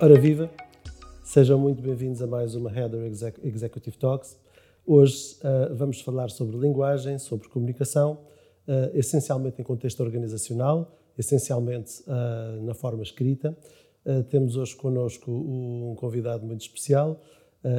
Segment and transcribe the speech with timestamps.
[0.00, 0.48] Ora viva,
[1.24, 3.02] sejam muito bem-vindos a mais uma Header
[3.42, 4.38] Executive Talks.
[4.86, 8.20] Hoje uh, vamos falar sobre linguagem, sobre comunicação,
[8.68, 13.58] uh, essencialmente em contexto organizacional, essencialmente uh, na forma escrita.
[14.30, 17.20] temos hoje connosco um convidado muito especial.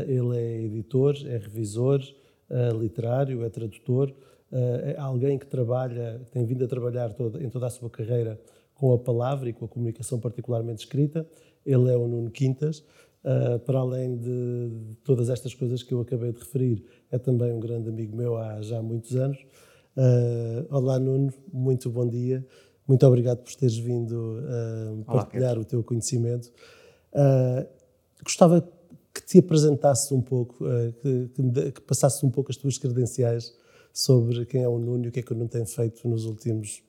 [0.05, 2.01] ele é editor, é revisor
[2.77, 4.13] literário, é tradutor,
[4.51, 8.37] é alguém que trabalha, tem vindo a trabalhar toda, em toda a sua carreira
[8.75, 11.25] com a palavra e com a comunicação particularmente escrita
[11.71, 12.83] ele é o Nuno Quintas.
[13.23, 17.51] Uh, para além de, de, todas estas coisas que eu acabei de referir, é também
[17.51, 19.37] um grande amigo meu há já muitos anos.
[19.95, 22.45] Uh, olá, Nuno, muito bom dia.
[22.87, 26.51] Muito obrigado por teres vindo uh, partilhar Olá, o teu conhecimento.
[28.23, 28.67] gostava
[29.13, 30.63] que te apresentasses um pouco,
[31.01, 33.53] que, que, que passasses um pouco as tuas credenciais
[33.91, 36.25] sobre quem é o Nuno e o que é que o Nuno tem feito nos
[36.25, 36.81] últimos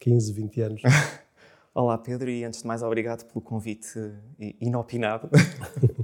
[0.00, 0.82] 15, 20 anos.
[1.76, 3.98] Olá, Pedro, e antes de mais, obrigado pelo convite
[4.60, 5.28] inopinado.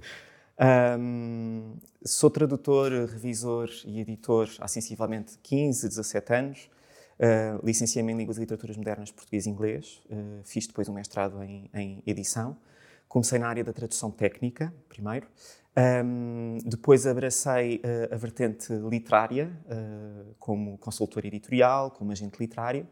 [0.99, 6.71] um, sou tradutor, revisor e editor há sensivelmente 15, 17 anos.
[7.21, 10.03] Uh, Licenciei-me em Línguas e Literaturas Modernas Português e Inglês.
[10.11, 12.57] Uh, fiz depois um mestrado em, em, edição.
[13.07, 15.29] Comecei na área da tradução técnica, primeiro.
[16.05, 19.49] Um, depois abracei uh, a vertente literária,
[20.37, 22.89] como consultor editorial, como agente literário.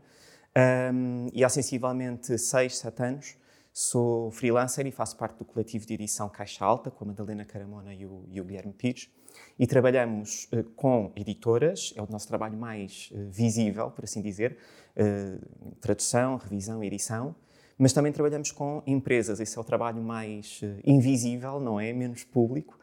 [0.58, 3.36] Um, e há sensivelmente 6, 7 anos
[3.72, 7.94] sou freelancer e faço parte do coletivo de edição Caixa Alta, com a Madalena Caramona
[7.94, 9.08] e o, e o Guilherme Pires.
[9.56, 14.58] E trabalhamos uh, com editoras, é o nosso trabalho mais uh, visível, por assim dizer,
[14.96, 17.36] uh, tradução, revisão, edição,
[17.78, 21.92] mas também trabalhamos com empresas, esse é o trabalho mais invisível, não é?
[21.92, 22.76] Menos público,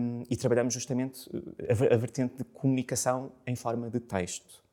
[0.00, 1.28] um, e trabalhamos justamente
[1.68, 4.64] a, a vertente de comunicação em forma de texto.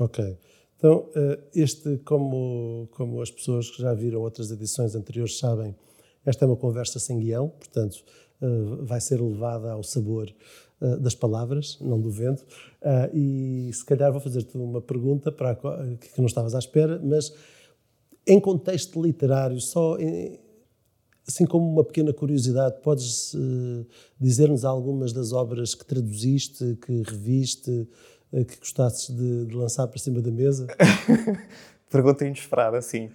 [0.00, 0.36] Ok.
[0.78, 5.74] Então, eh, este, como, como as pessoas que já viram outras edições anteriores sabem,
[6.24, 7.98] esta é uma conversa sem guião, portanto,
[8.40, 8.46] eh,
[8.82, 10.32] vai ser levada ao sabor
[10.80, 12.44] eh, das palavras, não do vento.
[13.12, 17.34] E se calhar vou fazer-te uma pergunta para que não estavas à espera, mas
[18.24, 19.96] em contexto literário, só
[21.26, 23.34] assim como uma pequena curiosidade, podes
[24.20, 27.88] dizer-nos algumas das obras que traduziste, que reviste,
[28.30, 30.66] que gostasses de, de, lançar para cima da mesa?
[31.90, 33.10] Pergunta inesperada, sim.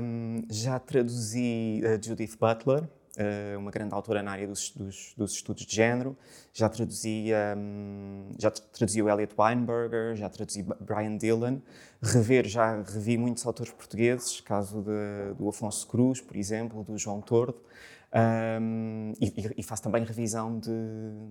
[0.00, 5.32] Um, já traduzi a Judith Butler, uh, uma grande autora na área dos, dos, dos
[5.32, 6.16] estudos de género.
[6.52, 11.58] Já traduzi, um, já traduzi o Elliot Weinberger, já traduzi Brian Dillon.
[12.00, 17.20] Rever, já revi muitos autores portugueses, caso de, do Afonso Cruz, por exemplo, do João
[17.20, 17.60] Tordo.
[18.12, 20.70] Um, e, e, faço também revisão de,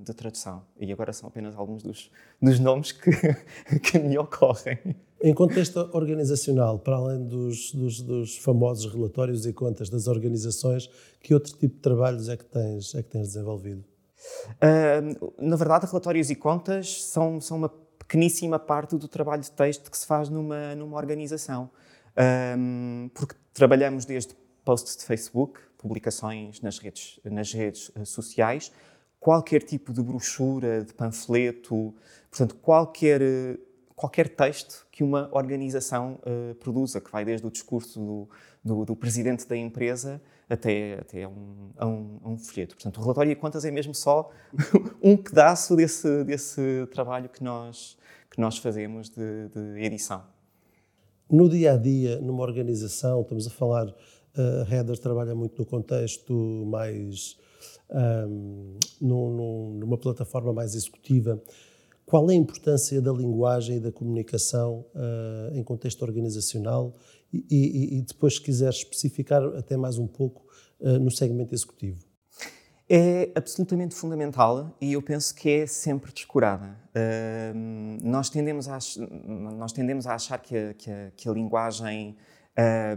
[0.02, 0.64] de, tradução.
[0.80, 2.10] E agora são apenas alguns dos,
[2.42, 3.12] dos nomes que,
[3.84, 4.80] que, me ocorrem.
[5.22, 10.90] Em contexto organizacional, para além dos, dos, dos, famosos relatórios e contas das organizações,
[11.22, 13.84] que outro tipo de trabalhos é que tens, é que tens desenvolvido?
[14.56, 19.92] Uh, na verdade, relatórios e contas são, são uma pequeníssima parte do trabalho de texto
[19.92, 21.70] que se faz numa, numa organização.
[23.14, 28.72] porque trabalhamos desde posts de Facebook, publicações nas redes, nas redes eh, sociais,
[29.20, 31.94] qualquer tipo de brochura, de panfleto,
[32.30, 33.58] portanto, qualquer, eh,
[33.96, 38.30] qualquer texto que uma organização uh, produza, que vai desde o discurso do,
[38.64, 42.76] do, do presidente da empresa até, até um, a, um, um folheto.
[42.76, 44.30] Portanto, o relatório de contas é mesmo só
[45.02, 47.98] um pedaço desse, desse trabalho que nós,
[48.32, 50.24] que nós fazemos de, de edição.
[51.30, 53.94] No dia a dia, numa organização, estamos a falar
[54.36, 56.34] a Headers trabalha muito no contexto
[56.66, 57.38] mais.
[57.92, 61.42] Um, num, numa plataforma mais executiva.
[62.06, 66.96] Qual é a importância da linguagem e da comunicação uh, em contexto organizacional?
[67.32, 70.44] E, e, e, depois, se quiser especificar até mais um pouco
[70.80, 72.00] uh, no segmento executivo.
[72.90, 76.76] É absolutamente fundamental e eu penso que é sempre descurada.
[76.96, 78.80] Uh, nós, tendemos a,
[79.28, 82.18] nós tendemos a achar que a, que a, que a linguagem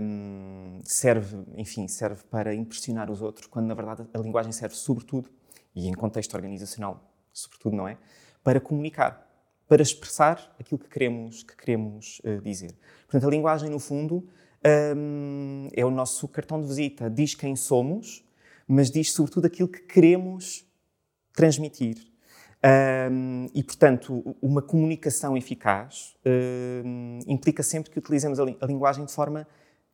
[0.00, 5.30] um, serve, enfim, serve para impressionar os outros, quando na verdade a linguagem serve sobretudo,
[5.74, 7.96] e em contexto organizacional, sobretudo, não é?
[8.42, 9.26] Para comunicar,
[9.68, 12.74] para expressar aquilo que queremos, que queremos uh, dizer.
[13.06, 14.28] Portanto, a linguagem, no fundo,
[14.96, 18.24] um, é o nosso cartão de visita, diz quem somos,
[18.66, 20.66] mas diz sobretudo aquilo que queremos
[21.32, 22.11] transmitir.
[22.64, 29.04] Um, e, portanto, uma comunicação eficaz um, implica sempre que utilizemos a, li a, linguagem
[29.04, 29.48] de forma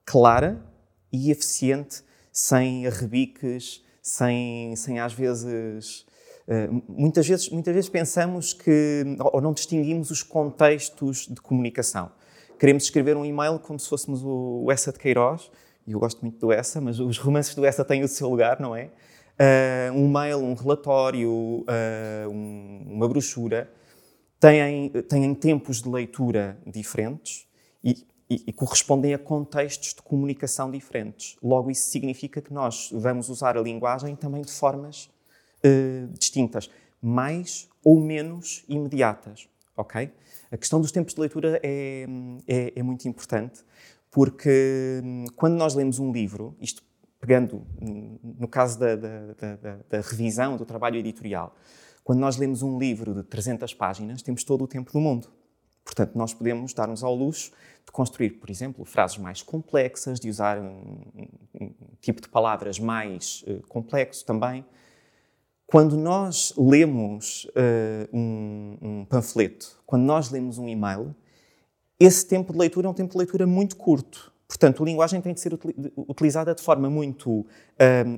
[0.05, 0.63] clara
[1.11, 6.07] e eficiente, sem arrebiques, sem, sem às vezes.
[6.47, 7.49] Uh, muitas vezes.
[7.49, 9.17] Muitas vezes pensamos que.
[9.33, 12.11] ou não distinguimos os contextos de comunicação.
[12.59, 15.51] Queremos escrever um e-mail como se fôssemos o, o Essa de Queiroz
[15.89, 18.61] e eu gosto muito do Essa, mas os romances do Essa têm o seu lugar,
[18.61, 18.91] não é?
[19.41, 23.71] Uh, um mail, um relatório, uh, um, uma brochura,
[24.41, 27.47] têm, têm tempos de leitura diferentes
[27.83, 31.37] e, e, e, correspondem a contextos de comunicação diferentes.
[31.43, 35.09] Logo, isso significa que nós vamos usar a linguagem também de formas
[35.65, 36.69] uh, distintas,
[37.01, 40.11] mais ou menos imediatas, ok?
[40.51, 42.07] A questão dos tempos de leitura é,
[42.47, 43.63] é, é muito importante,
[44.11, 46.83] porque hum, quando nós lemos um livro, isto
[47.21, 47.67] pegando
[48.23, 51.55] no caso da, da, da, da, revisão do trabalho editorial,
[52.05, 55.29] quando nós lemos um livro de 300 páginas, temos todo o tempo do mundo.
[55.85, 57.51] Portanto, nós podemos dar-nos ao luxo
[57.85, 61.05] de construir, por exemplo, frases mais complexas, de usar um,
[61.59, 61.71] um
[62.01, 64.65] tipo de palavras mais uh, complexo também.
[65.67, 71.15] Quando nós lemos uh, um, um panfleto, quando nós lemos um e-mail,
[71.99, 74.33] esse tempo de leitura é um tempo de leitura muito curto.
[74.49, 75.53] Portanto, a linguagem tem de ser
[75.97, 77.47] utilizada de forma muito um,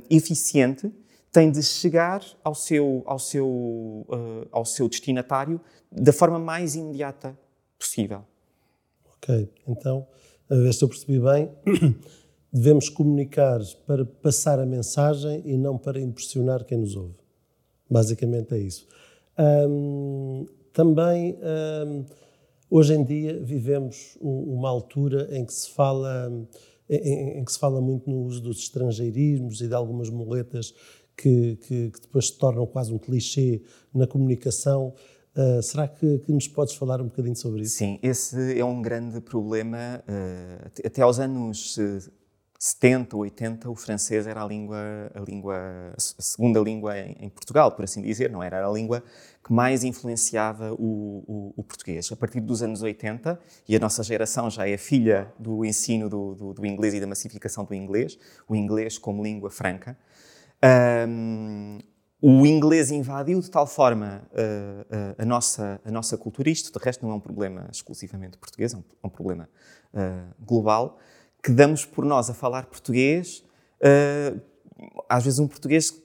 [0.08, 0.90] eficiente,
[1.32, 5.60] tem de chegar ao seu, ao, seu, uh, ao seu destinatário
[5.90, 7.36] da forma mais imediata
[7.76, 8.24] possível.
[9.16, 10.06] Ok, então,
[10.48, 11.50] a ver se eu percebi bem,
[12.52, 17.18] devemos comunicar para passar a mensagem e não para impressionar quem nos ouve.
[17.90, 18.86] Basicamente é isso.
[19.36, 21.36] Um, também.
[21.42, 22.04] Um,
[22.70, 26.30] Hoje em dia vivemos uma altura em que se fala
[26.88, 30.72] em, que se fala muito no uso dos estrangeirismos e de algumas muletas
[31.16, 33.60] que, que, que depois se tornam quase um clichê
[33.92, 34.94] na comunicação.
[35.36, 37.76] Uh, será que, que, nos podes falar um bocadinho sobre isso?
[37.76, 40.02] Sim, esse é um grande problema.
[40.08, 41.76] Uh, até aos anos
[42.62, 47.86] 70, 80, o francês era a língua, a língua, a segunda língua em, Portugal, por
[47.86, 48.66] assim dizer, não era?
[48.66, 49.02] A língua
[49.42, 52.12] que mais influenciava o, o, o, português.
[52.12, 56.34] A partir dos anos 80, e a nossa geração já é filha do ensino do,
[56.34, 59.96] do, do inglês e da massificação do inglês, o inglês como língua franca,
[61.08, 61.78] um,
[62.20, 66.84] o inglês invadiu de tal forma uh, uh, a, nossa, a nossa cultura, isto de
[66.84, 69.48] resto não é um problema exclusivamente português, é um, é um problema
[69.94, 70.98] uh, global,
[71.42, 73.44] que damos por nós a falar português.
[73.80, 74.40] Uh,
[75.08, 76.02] às vezes, um português,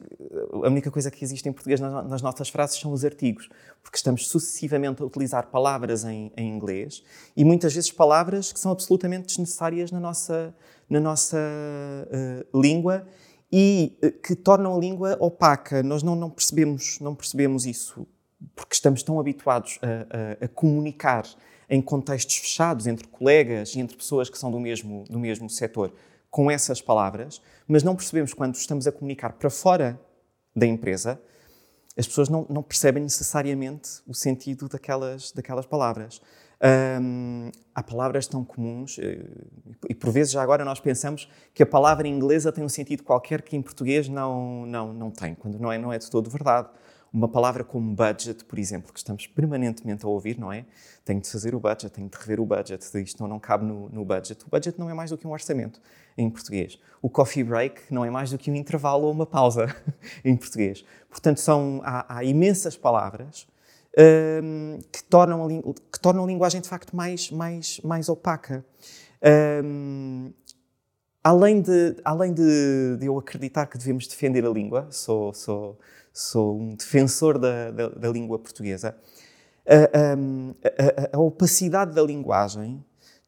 [0.63, 3.49] a única coisa que existe em português nas, nas nossas frases são os artigos,
[3.81, 7.03] porque estamos sucessivamente a utilizar palavras em, em, inglês
[7.37, 10.53] e muitas vezes palavras que são absolutamente desnecessárias na nossa,
[10.89, 13.07] na nossa uh, língua
[13.51, 15.81] e uh, que tornam a língua opaca.
[15.81, 18.05] Nós não, não, percebemos, não percebemos isso
[18.55, 21.25] porque estamos tão habituados a, a, a comunicar
[21.69, 25.93] em contextos fechados, entre colegas e entre pessoas que são do mesmo, do mesmo setor,
[26.29, 29.99] com essas palavras, mas não percebemos quando estamos a comunicar para fora
[30.55, 31.19] da empresa,
[31.97, 36.21] as pessoas não, não percebem necessariamente o sentido daquelas, daquelas palavras.
[37.01, 39.25] Hum, há palavras tão comuns eh,
[39.89, 43.41] e por vezes já agora nós pensamos que a palavra inglesa tem um sentido qualquer
[43.41, 46.69] que em português não, não, não tem, quando não é, não é de todo verdade.
[47.15, 50.65] Uma palavra como budget, por exemplo, que estamos permanentemente a ouvir, não é?
[51.05, 53.87] Tenho de fazer o budget, tenho de rever o budget, isto não, não cabe no,
[53.87, 54.43] no budget.
[54.45, 55.79] O budget não é mais do que um orçamento
[56.17, 56.77] em português.
[57.01, 59.73] O coffee break não é mais do que um intervalo ou uma pausa
[60.25, 60.83] em português.
[61.09, 63.47] Portanto, são, há, há imensas palavras
[64.43, 65.49] um, que, tornam a,
[65.89, 68.65] que tornam a linguagem de facto mais, mais, mais opaca.
[69.63, 70.33] Um,
[71.23, 75.79] além de, além de, de, eu acreditar que devemos defender a língua, sou, sou,
[76.15, 78.95] sou um defensor da, da, da língua portuguesa,
[79.67, 82.83] a, a, a, opacidade da linguagem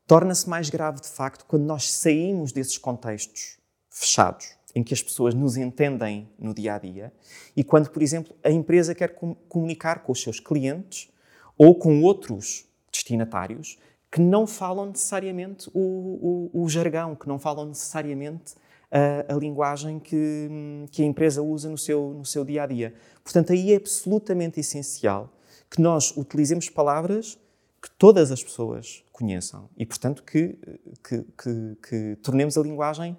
[0.05, 3.57] torna-se mais grave de facto quando nós saímos desses contextos
[3.89, 7.11] fechados, em que as pessoas nos entendem no dia a dia,
[7.55, 11.09] e quando, por exemplo, a empresa quer com, comunicar com os seus clientes
[11.57, 13.77] ou com outros destinatários
[14.09, 18.55] que não falam necessariamente o, o, o jargão, que não falam necessariamente
[18.91, 20.49] a, a, linguagem que,
[20.91, 22.93] que a empresa usa no seu, no seu dia a dia.
[23.23, 25.33] Portanto, aí é absolutamente essencial
[25.69, 27.37] que nós utilizemos palavras
[27.81, 30.57] que todas as pessoas conheçam e, portanto, que,
[31.03, 33.17] que, que, que tornemos a linguagem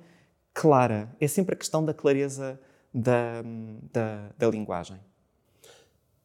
[0.52, 1.14] clara.
[1.20, 2.58] É sempre a questão da clareza
[2.92, 3.42] da,
[3.92, 4.98] da, da linguagem.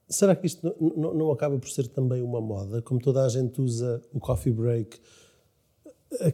[0.09, 2.81] Será que isto não, não, acaba por ser também uma moda?
[2.81, 4.99] Como toda a gente usa o coffee break,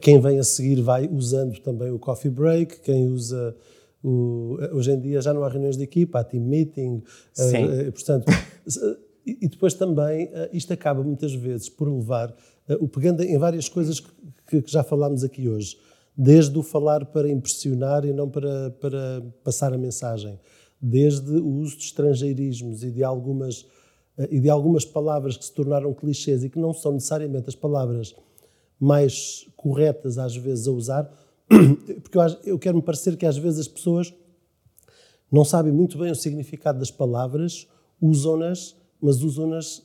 [0.00, 3.56] quem vem a seguir vai usando também o coffee break, quem usa
[4.02, 7.64] o, hoje em dia já não há reuniões de equipa, há team meeting, Sim.
[7.64, 8.26] Uh, portanto,
[9.26, 13.68] e, depois também uh, isto acaba muitas vezes por levar, uh, o pegando em várias
[13.68, 15.76] coisas que, que, já falámos aqui hoje,
[16.16, 20.38] desde o falar para impressionar e não para, para passar a mensagem,
[20.80, 23.66] desde o uso de estrangeirismos e de algumas
[24.30, 28.14] e de algumas palavras que se tornaram clichês e que não são necessariamente as palavras
[28.80, 31.10] mais corretas às vezes a usar,
[32.02, 34.14] porque eu, eu quero me parecer que às vezes as pessoas
[35.30, 37.68] não sabem muito bem o significado das palavras,
[38.00, 39.82] usam-nas, mas usam-nas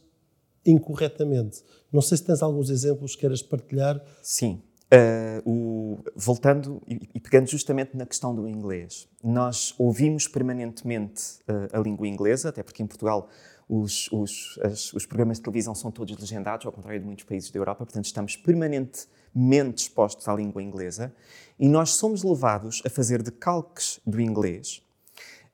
[0.65, 1.61] incorretamente.
[1.91, 4.01] Não sei se tens alguns exemplos que queiras partilhar.
[4.21, 4.61] Sim.
[4.85, 11.77] Uh, o, voltando e, e, pegando justamente na questão do inglês, nós ouvimos permanentemente uh,
[11.77, 13.27] a língua inglesa, até porque em Portugal
[13.67, 17.49] os, os, as, os, programas de televisão são todos legendados, ao contrário de muitos países
[17.49, 21.13] da Europa, portanto estamos permanentemente expostos à língua inglesa
[21.59, 24.83] e nós somos levados a fazer decalques do inglês,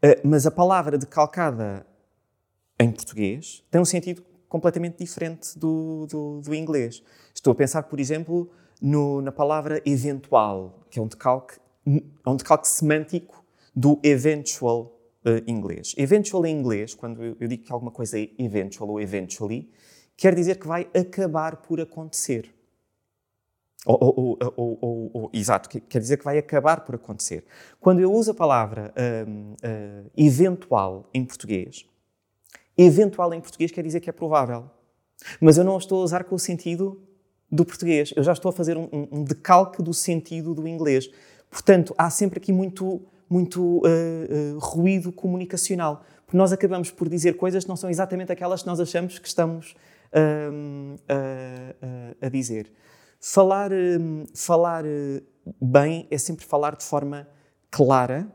[0.04, 1.86] uh, mas a palavra decalcada
[2.78, 7.02] em português tem um sentido completamente diferente do, do, do inglês.
[7.34, 8.52] Estou a pensar, por exemplo,
[8.82, 15.44] no, na palavra eventual, que é um decalque, é um decalque semântico do eventual uh,
[15.48, 15.94] inglês.
[15.98, 19.70] Eventual em inglês, quando eu, digo que alguma coisa é eventual ou eventually,
[20.16, 22.54] quer dizer que vai acabar por acontecer.
[23.86, 27.44] Ou, ou, ou, ou, exato, quer dizer que vai acabar por acontecer.
[27.80, 31.86] Quando eu uso a palavra uh, uh, eventual em português,
[32.78, 34.70] eventual em português quer dizer que é provável.
[35.40, 37.02] Mas eu não estou a usar com o sentido
[37.52, 38.14] do português.
[38.16, 41.10] Eu já estou a fazer um, um decalque do sentido do inglês.
[41.50, 43.02] Portanto, há sempre aqui muito,
[43.32, 46.04] muito uh, uh, ruído comunicacional.
[46.26, 49.28] Porque nós acabamos por dizer coisas que não são exatamente aquelas que nós achamos que
[49.28, 49.76] estamos
[50.14, 51.00] uh,
[52.22, 52.72] a dizer.
[53.20, 53.70] Falar,
[54.34, 54.84] falar
[55.62, 57.28] bem é sempre falar de forma
[57.70, 58.28] clara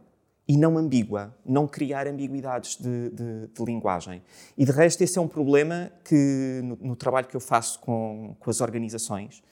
[0.49, 4.23] e não ambígua, não criar ambiguidades de, de, de, linguagem.
[4.57, 8.37] E de resto, esse é um problema que, no, no trabalho que eu faço com,
[8.39, 9.43] com as organizações,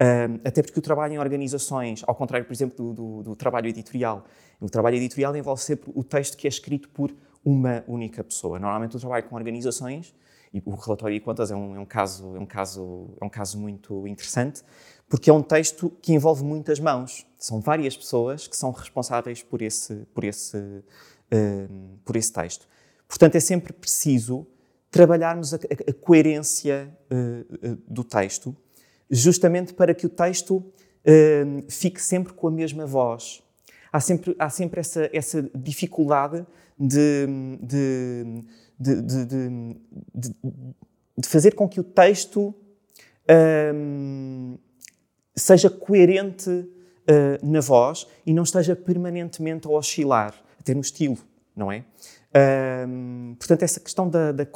[0.00, 3.68] um, até porque o trabalho em organizações, ao contrário, por exemplo, do, do, do, trabalho
[3.68, 4.24] editorial,
[4.58, 7.14] o trabalho editorial envolve sempre o texto que é escrito por
[7.44, 8.58] uma única pessoa.
[8.58, 10.14] Normalmente, o trabalho com organizações,
[10.52, 13.28] e o relatório de contas é um, é um, caso, é um, caso, é um
[13.28, 14.62] caso muito interessante,
[15.08, 17.26] porque é um texto que envolve muitas mãos.
[17.38, 22.66] São várias pessoas que são responsáveis por esse, por esse, uh, por esse texto.
[23.06, 24.46] Portanto, é sempre preciso
[24.90, 28.56] trabalharmos a, a, a coerência uh, do texto,
[29.10, 33.42] justamente para que o texto uh, fique sempre com a mesma voz.
[33.92, 36.46] Há sempre, há sempre essa, essa dificuldade
[36.78, 37.26] de,
[37.60, 38.44] de,
[38.78, 39.02] de,
[41.18, 42.54] de, fazer com que o texto
[45.36, 51.18] seja coerente uh, na voz e não esteja permanentemente a oscilar, a ter um estilo,
[51.54, 51.84] não é?
[52.30, 54.46] Uh, portanto, essa questão da, da,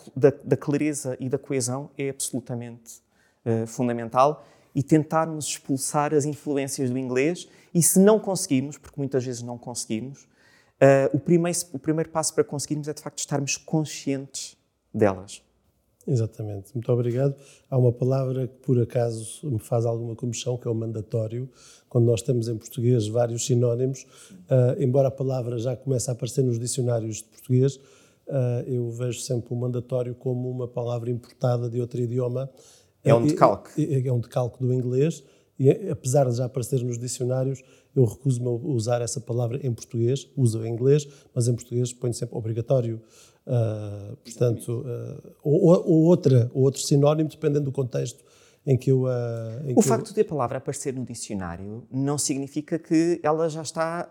[0.44, 3.02] da, clareza e da coesão é absolutamente
[3.44, 9.24] uh, fundamental e tentarmos expulsar as influências do inglês e se não conseguirmos, porque muitas
[9.24, 13.56] vezes não conseguimos, uh, o, primeiro, o primeiro passo para conseguirmos é de facto estarmos
[13.56, 14.56] conscientes
[14.92, 15.42] delas.
[16.06, 17.34] Exatamente, muito obrigado.
[17.70, 21.48] Há uma palavra que por acaso me faz alguma comoção, que é o mandatório.
[21.88, 26.42] Quando nós temos em português vários sinónimos, uh, embora a palavra já comece a aparecer
[26.42, 31.80] nos dicionários de português, uh, eu vejo sempre o mandatório como uma palavra importada de
[31.80, 32.50] outro idioma.
[33.04, 33.84] É um decalque.
[33.84, 35.22] É, é um decalque do inglês,
[35.58, 37.62] e apesar de já aparecer nos dicionários,
[37.94, 42.12] eu recuso-me a usar essa palavra em português, uso em inglês, mas em português ponho
[42.12, 43.00] sempre obrigatório.
[43.46, 48.24] Uh, portanto, uh, ou, ou, outra, ou outro sinónimo, dependendo do contexto
[48.66, 49.02] em que eu.
[49.02, 50.14] Uh, em o que facto eu...
[50.14, 54.10] de a palavra aparecer no dicionário não significa que ela já está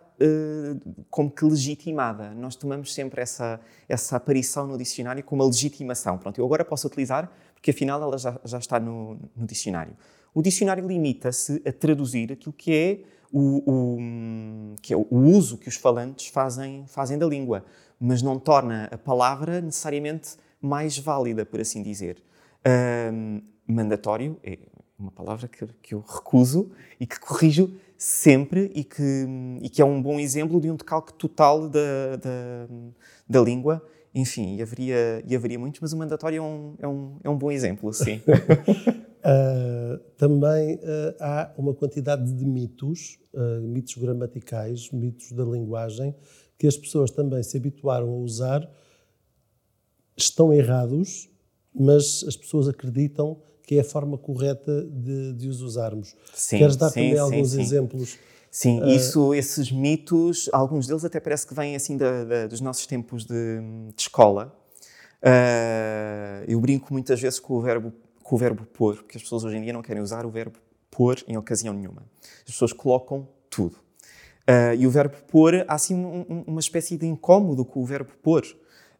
[1.10, 2.34] como que legitimada.
[2.34, 3.60] Nós tomamos sempre essa,
[3.90, 6.18] essa aparição no dicionário como uma legitimação.
[6.18, 7.30] Pronto, eu agora posso utilizar
[7.64, 9.96] porque afinal ela já, já está no, no dicionário.
[10.34, 13.00] O dicionário limita-se a traduzir aquilo que é
[13.32, 17.64] o, o, que é o uso que os falantes fazem, fazem da língua
[18.06, 22.22] mas não torna a palavra necessariamente mais válida, por assim dizer.
[23.14, 24.60] Um, mandatório é
[25.00, 29.26] uma palavra que, que, eu recuso e que corrijo sempre e que,
[29.62, 32.68] e que é um bom exemplo de um decalque total da, da,
[33.30, 33.82] da língua.
[34.16, 37.38] Enfim, e haveria, e haveria muitos, mas o mandatório é um, é um, é um
[37.38, 38.22] bom exemplo, sim.
[38.28, 46.16] uh, também uh, há uma quantidade de mitos, uh, mitos gramaticais, mitos da linguagem,
[46.60, 48.70] que as pessoas também se habituaram a usar
[50.16, 51.28] estão errados,
[51.74, 56.16] mas as pessoas acreditam que é a forma correta de, de os usarmos.
[56.34, 58.18] Sim, Queres dar sim, também sim, alguns exemplos?
[58.54, 62.62] Sim, uh, isso, esses mitos, alguns deles até parece que vêm assim da, da, dos
[62.62, 63.34] nossos tempos de,
[63.96, 64.56] de escola.
[65.24, 67.92] Uh, eu brinco muitas vezes com o verbo
[68.22, 70.60] com o verbo pôr, porque as pessoas hoje em dia não querem usar o verbo
[70.92, 72.04] pôr em ocasião nenhuma.
[72.46, 73.76] As pessoas colocam tudo.
[74.48, 78.12] Uh, e o verbo pôr, há assim um, uma espécie de incómodo com o verbo
[78.22, 78.44] pôr.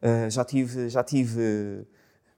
[0.02, 1.86] Uh, já tive, já tive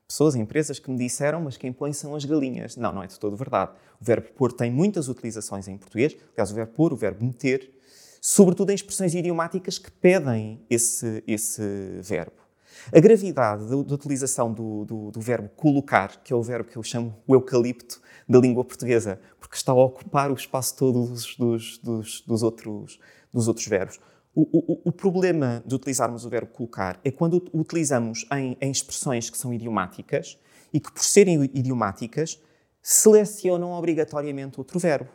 [0.06, 2.76] pessoas, empresas que me disseram, mas quem põe são as galinhas.
[2.76, 3.72] Não, não é de todo verdade.
[4.00, 6.16] O verbo pôr tem muitas utilizações em português.
[6.34, 7.72] Aliás, o verbo pôr, o verbo meter,
[8.20, 12.46] sobretudo em expressões idiomáticas que pedem esse, esse verbo.
[12.92, 16.82] A gravidade da, utilização do, do, do, verbo colocar, que é o verbo que eu
[16.82, 22.22] chamo o eucalipto da língua portuguesa, porque está a ocupar o espaço todo dos, dos,
[22.24, 23.00] dos, outros,
[23.32, 23.98] dos outros verbos.
[24.38, 28.70] O, o, o, problema de utilizarmos o verbo colocar é quando o utilizamos em, em
[28.70, 30.38] expressões que são idiomáticas
[30.74, 32.38] e que, por serem idiomáticas,
[32.82, 35.08] selecionam obrigatoriamente outro verbo.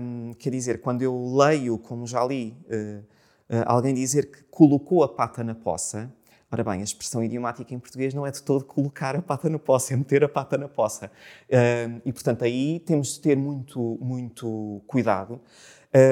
[0.00, 3.00] Um, quer dizer, quando eu leio, como já li, uh,
[3.52, 6.08] uh, alguém dizer que colocou a pata na poça,
[6.54, 9.58] Ora bem, a expressão idiomática em português não é de todo colocar a pata na
[9.58, 11.10] poça, é meter a pata na poça.
[12.04, 15.40] E, portanto, aí temos de ter muito, muito cuidado.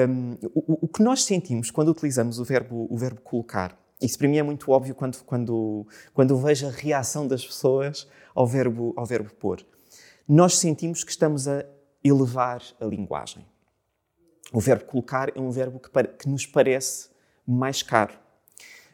[0.09, 4.27] Um, o, o, que nós sentimos quando utilizamos o verbo, o verbo colocar, isso para
[4.27, 9.05] mim é muito óbvio quando, quando, quando vejo a reação das pessoas ao verbo, ao
[9.05, 9.65] verbo pôr.
[10.27, 11.63] Nós sentimos que estamos a
[12.03, 13.45] elevar a linguagem.
[14.51, 17.07] O verbo colocar é um verbo que, que nos parece
[17.47, 18.22] mais caro.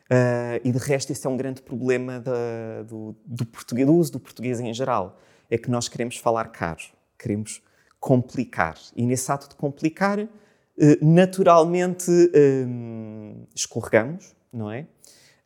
[0.10, 4.14] Uh, e de resto, esse é um grande problema da, do, do, português, do uso
[4.14, 5.20] do português em geral.
[5.52, 6.82] É que nós queremos falar caro,
[7.18, 7.62] queremos
[8.00, 8.76] complicar.
[8.96, 10.28] E nesse ato de complicar, uh,
[11.00, 14.88] naturalmente um, escorregamos, não é?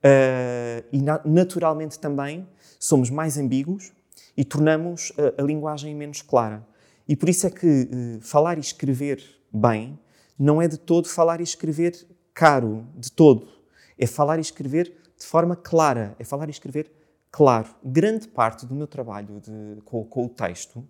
[0.06, 2.48] Uh, e na, naturalmente também
[2.80, 3.92] somos mais ambíguos
[4.36, 6.66] e tornamos a, a, linguagem menos clara.
[7.06, 10.00] E por isso é que falar e escrever bem
[10.40, 13.63] não é de todo falar e escrever caro, de todo
[13.98, 16.92] é falar e escrever de forma clara, é falar e escrever
[17.32, 17.68] claro.
[17.84, 20.88] Grande parte do meu trabalho de, com, com, o texto,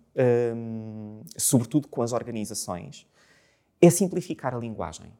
[0.54, 3.06] um, sobretudo com as organizações,
[3.80, 5.12] é simplificar a linguagem.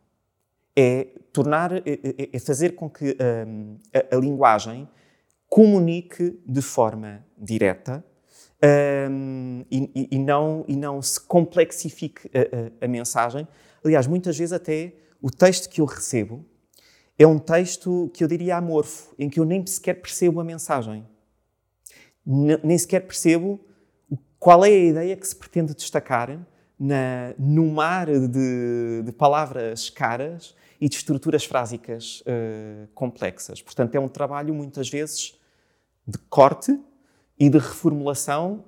[0.77, 4.89] É tornar, é, é, é fazer com que um, a, a, linguagem
[5.49, 8.05] comunique de forma direta
[9.09, 13.47] um, e, e, não, e não se complexifique a, a, a mensagem.
[13.85, 16.45] Aliás, muitas vezes até o texto que eu recebo
[17.19, 21.07] é um texto que eu diria amorfo, em que eu nem sequer percebo a mensagem.
[22.27, 23.61] Nem sequer percebo
[24.39, 26.45] qual é a ideia que se pretende destacar
[26.79, 33.63] na, no mar de, de palavras caras e de estruturas frásicas uh, complexas.
[33.63, 35.39] Portanto, é um trabalho muitas vezes
[36.07, 36.79] de corte
[37.39, 38.65] e de reformulação,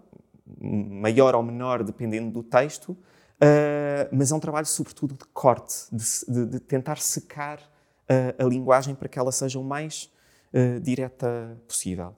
[0.61, 6.05] maior ou menor, dependendo do texto, uh, mas é um trabalho sobretudo de corte, de,
[6.27, 7.59] de, de tentar secar
[8.09, 10.11] a, a linguagem para que ela seja o mais
[10.53, 12.15] uh, direta possível.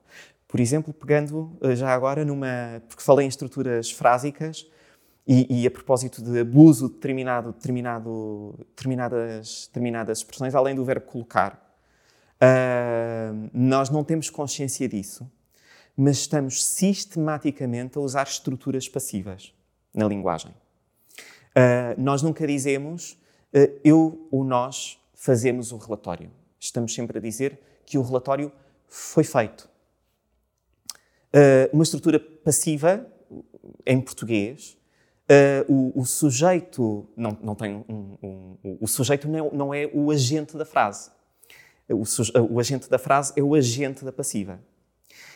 [0.47, 2.81] Por exemplo, pegando uh, já agora numa.
[2.87, 4.67] porque falei em estruturas frásicas
[5.27, 11.05] e, e a propósito de abuso de determinado, determinado, determinadas, determinadas expressões, além do verbo
[11.05, 11.69] colocar.
[12.41, 15.29] Uh, nós não temos consciência disso,
[15.95, 19.53] mas estamos sistematicamente a usar estruturas passivas
[19.93, 20.51] na linguagem.
[21.49, 23.11] Uh, nós nunca dizemos
[23.53, 26.31] uh, eu ou nós fazemos o relatório.
[26.57, 28.49] Estamos sempre a dizer que o relatório
[28.87, 29.69] foi feito.
[31.33, 33.05] Uh, uma estrutura passiva,
[33.85, 34.77] em português,
[35.29, 39.73] uh, o, o, sujeito não, não tem um, um, um, o sujeito não é, não
[39.73, 41.11] é, o agente da frase.
[41.89, 42.03] O,
[42.53, 44.61] o agente da frase é o agente da passiva.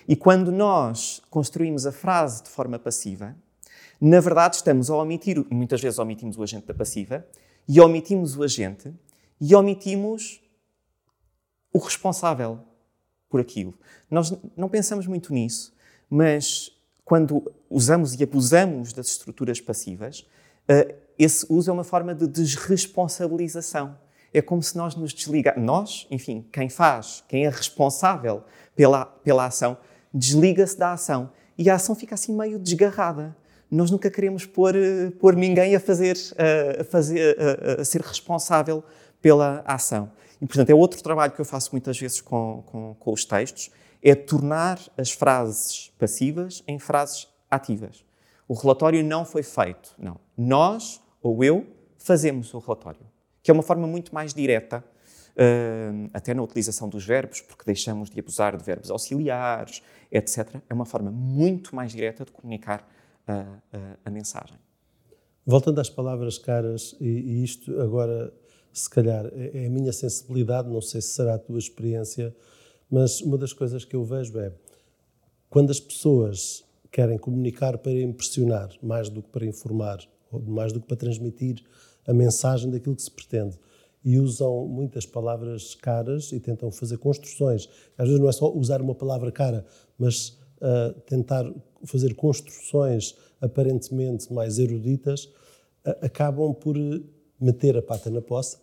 [0.07, 3.35] E quando nós construímos a frase de forma passiva,
[3.99, 7.27] na verdade estamos a omitir, muitas vezes omitimos o agente da passiva,
[7.67, 8.93] e omitimos o agente
[9.39, 10.41] e omitimos
[11.73, 12.59] o responsável
[13.29, 13.73] por aquilo.
[14.09, 15.73] Nós não pensamos muito nisso,
[16.09, 16.71] mas
[17.03, 20.25] quando usamos e abusamos das estruturas passivas,
[20.67, 23.97] eh, esse uso é uma forma de desresponsabilização.
[24.33, 25.65] É como se nós nos desligássemos.
[25.65, 28.43] Nós, enfim, quem faz, quem é responsável
[28.75, 29.77] pela, pela ação,
[30.13, 31.31] desliga-se da ação.
[31.57, 33.35] E a ação fica assim meio desgarrada.
[33.69, 36.17] Nós nunca queremos pôr, eh, pôr ninguém a fazer,
[36.79, 38.83] a, fazer, a, a ser responsável
[39.23, 40.11] pela ação.
[40.41, 43.71] E, portanto, é outro trabalho que eu faço muitas vezes com, com, com os textos,
[44.03, 48.03] é tornar as frases passivas em frases ativas.
[48.45, 50.19] O relatório não foi feito, não.
[50.37, 51.65] Nós, ou eu,
[51.97, 52.99] fazemos o relatório,
[53.41, 54.83] que é uma forma muito mais direta,
[55.33, 59.81] uh, até na utilização dos verbos, porque deixamos de abusar de verbos auxiliares,
[60.11, 60.55] etc.
[60.69, 62.85] É uma forma muito mais direta de comunicar
[63.25, 64.57] a, a, a mensagem.
[65.45, 68.33] Voltando às palavras caras, e, e isto agora
[68.73, 72.35] se calhar é, é a minha sensibilidade, não sei se será a tua experiência,
[72.89, 74.51] mas uma das coisas que eu vejo é
[75.49, 79.99] quando as pessoas querem comunicar para impressionar mais do que para informar,
[80.31, 81.63] ou mais do que para transmitir
[82.07, 83.57] a mensagem daquilo que se pretende.
[84.03, 87.69] E usam muitas palavras caras e tentam fazer construções.
[87.97, 89.65] Às vezes não é só usar uma palavra cara,
[89.97, 91.51] mas a tentar
[91.85, 95.29] fazer construções aparentemente mais eruditas,
[96.01, 96.77] acabam por
[97.39, 98.57] meter a pata na poça,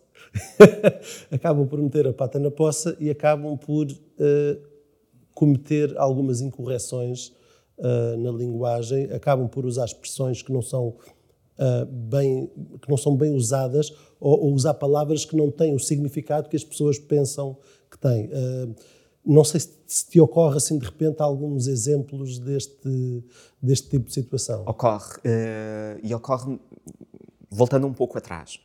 [1.31, 4.61] acabam por meter a pata na poça e acabam por uh,
[5.33, 7.31] cometer algumas incorreções
[7.77, 12.49] uh, na linguagem, acabam por usar expressões que não são uh, bem
[12.81, 16.55] que não são bem usadas ou, ou, usar palavras que não têm o significado que
[16.55, 17.57] as pessoas pensam
[17.89, 18.29] que têm.
[19.25, 23.23] não sei se, te ocorre assim de repente alguns exemplos deste
[23.61, 24.63] deste tipo de situação.
[24.65, 25.17] Ocorre
[26.01, 26.57] e ocorre
[27.51, 28.59] voltando um pouco atrás.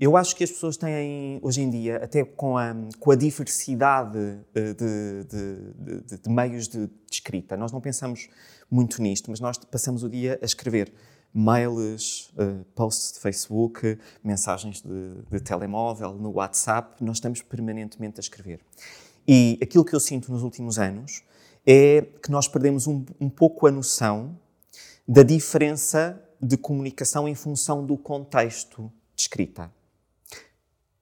[0.00, 4.18] eu acho que as pessoas têm, hoje em dia, até com a, com a diversidade
[4.54, 8.28] eh, de, de, de, de meios de, escrita, nós não pensamos
[8.70, 10.92] muito nisto, mas nós passamos o dia a escrever
[11.34, 18.22] mails, uh, posts de Facebook, mensagens de, de, telemóvel, no WhatsApp, nós estamos permanentemente a
[18.22, 18.60] escrever.
[19.26, 21.22] E aquilo que eu sinto nos últimos anos
[21.66, 24.38] é que nós perdemos um, um pouco a noção
[25.08, 29.70] da diferença de comunicação em função do contexto de escrita.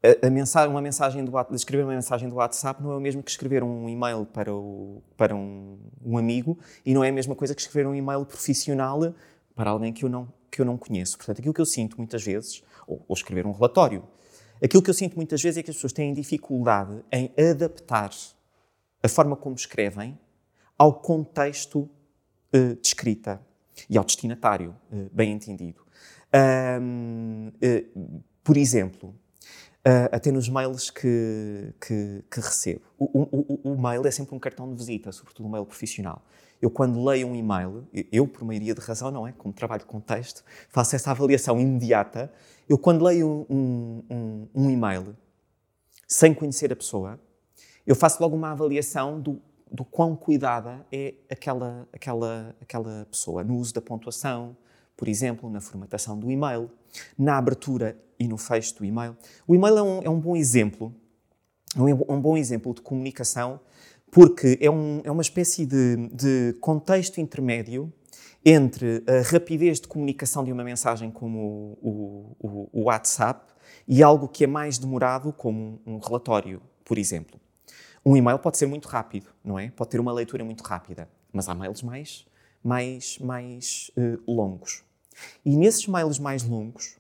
[0.03, 3.23] A, a mensagem, uma mensagem do, escrever uma mensagem do WhatsApp não é o mesmo
[3.23, 7.37] que escrever um e-mail para, o, para um, um, amigo e não é a mesma
[7.37, 9.01] coisa que escrever um e-mail profissional
[9.55, 11.17] para alguém que eu não, que eu não conheço.
[11.17, 14.03] Portanto, aquilo que eu sinto muitas vezes, ou, ou escrever um relatório,
[14.63, 18.11] aquilo que eu sinto muitas vezes é que as pessoas têm dificuldade em adaptar
[19.03, 20.19] a forma como escrevem
[20.77, 21.89] ao contexto
[22.55, 23.41] uh, de escrita
[23.89, 25.81] e ao destinatário, eh, bem entendido.
[26.33, 26.81] Eh,
[28.43, 29.15] por exemplo,
[29.85, 32.83] Uh, até nos mails que, que, que recebo.
[32.97, 36.23] O, o, o, mail é sempre um cartão de visita, sobretudo um mail profissional.
[36.61, 39.33] Eu, quando leio um e-mail, eu, por maioria de razão, não é?
[39.33, 42.33] Como trabalho com texto, faço essa avaliação imediata.
[42.69, 45.17] Eu, quando leio um, um, um e-mail,
[46.07, 47.19] sem conhecer a pessoa,
[47.85, 49.43] eu faço logo uma avaliação do
[49.73, 54.57] do quão cuidada é aquela, aquela, aquela pessoa no uso da pontuação,
[54.97, 56.71] por exemplo, na formatação do e-mail,
[57.19, 59.17] na abertura e no fecho do e-mail.
[59.47, 60.95] O e-mail é um, é um bom exemplo,
[61.75, 63.59] é um, um bom exemplo de comunicação,
[64.11, 67.91] porque é, um, é uma espécie de, de contexto intermédio
[68.45, 73.53] entre a rapidez de comunicação de uma mensagem como o, o, o WhatsApp
[73.89, 77.41] e algo que é mais demorado, como um relatório, por exemplo.
[78.05, 79.71] Um e-mail pode ser muito rápido, não é?
[79.71, 82.27] Pode ter uma leitura muito rápida, mas há mails mais,
[82.63, 84.83] mais, mais uh, longos.
[85.45, 86.97] E nesses mails mais longos,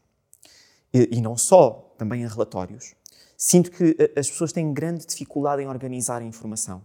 [0.92, 2.94] e, e não só, também em relatórios,
[3.36, 6.82] sinto que uh, as pessoas têm grande dificuldade em organizar a informação.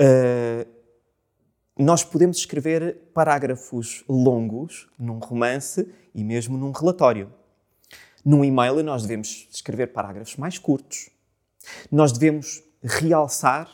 [0.00, 0.68] Uh,
[1.76, 7.32] nós podemos escrever parágrafos longos num romance e mesmo num relatório.
[8.24, 11.10] Num e-mail, nós devemos escrever parágrafos mais curtos,
[11.90, 13.66] nós devemos realçar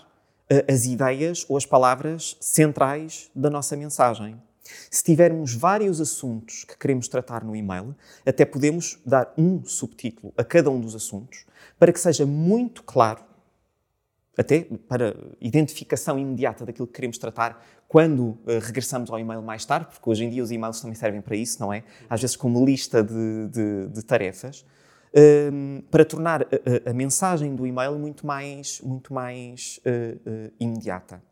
[0.50, 4.40] uh, as ideias ou as palavras centrais da nossa mensagem.
[4.90, 10.44] Se tivermos vários assuntos que queremos tratar no e-mail, até podemos dar um subtítulo a
[10.44, 11.44] cada um dos assuntos
[11.78, 13.22] para que seja muito claro,
[14.38, 19.88] até para identificação imediata daquilo que queremos tratar quando uh, regressamos ao e-mail mais tarde,
[19.90, 21.82] porque hoje em dia os e-mails também servem para isso, não é?
[22.08, 24.64] Às vezes como lista de, de, de tarefas
[25.14, 31.22] um, para tornar a, a, mensagem do e-mail muito mais, muito mais uh, uh, imediata.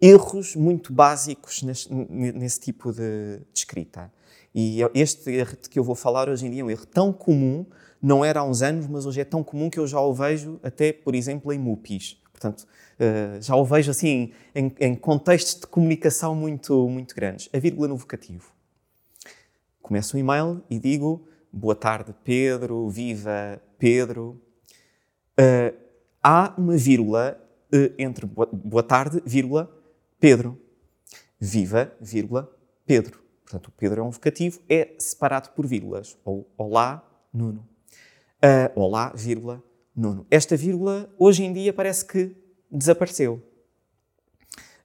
[0.00, 4.12] Erros muito básicos nesse, nesse tipo de, de, escrita.
[4.54, 7.64] E este erro que eu vou falar hoje em dia é um erro tão comum,
[8.02, 10.60] não era há uns anos, mas hoje é tão comum que eu já o vejo
[10.62, 12.20] até, por exemplo, em MUPIs.
[12.30, 12.66] Portanto,
[13.00, 17.48] uh, já o vejo assim em, em contextos de comunicação muito, muito grandes.
[17.52, 18.52] A vírgula no vocativo.
[19.80, 22.88] Começo o e-mail e digo Boa tarde, Pedro.
[22.88, 24.42] Viva, Pedro.
[25.38, 25.72] Uh,
[26.20, 27.40] há uma vírgula
[27.72, 29.72] uh, entre boa, boa, tarde, vírgula,
[30.18, 30.60] Pedro.
[31.38, 32.52] Viva, vírgula,
[32.84, 33.22] Pedro.
[33.44, 36.18] Portanto, o Pedro é um vocativo, é separado por vírgulas.
[36.24, 37.64] Ou Olá, Nuno.
[38.44, 39.62] Uh, olá, vírgula,
[39.94, 40.26] Nuno.
[40.32, 42.36] Esta vírgula, hoje em dia, parece que
[42.68, 43.40] desapareceu.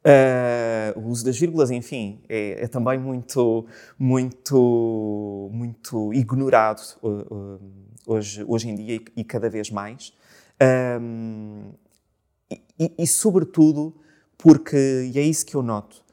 [0.09, 3.67] Uh, o uso das vírgulas, enfim, é, é também muito,
[3.97, 7.59] muito, muito ignorado uh,
[8.07, 10.11] hoje, hoje em dia e, e cada vez mais.
[10.99, 11.71] Um,
[12.79, 13.95] e, e, sobretudo,
[14.35, 16.03] porque, e é isso que eu noto,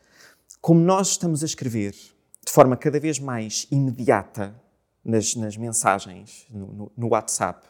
[0.61, 4.55] como nós estamos a escrever de forma cada vez mais imediata
[5.03, 7.67] nas, nas mensagens no, no, no WhatsApp,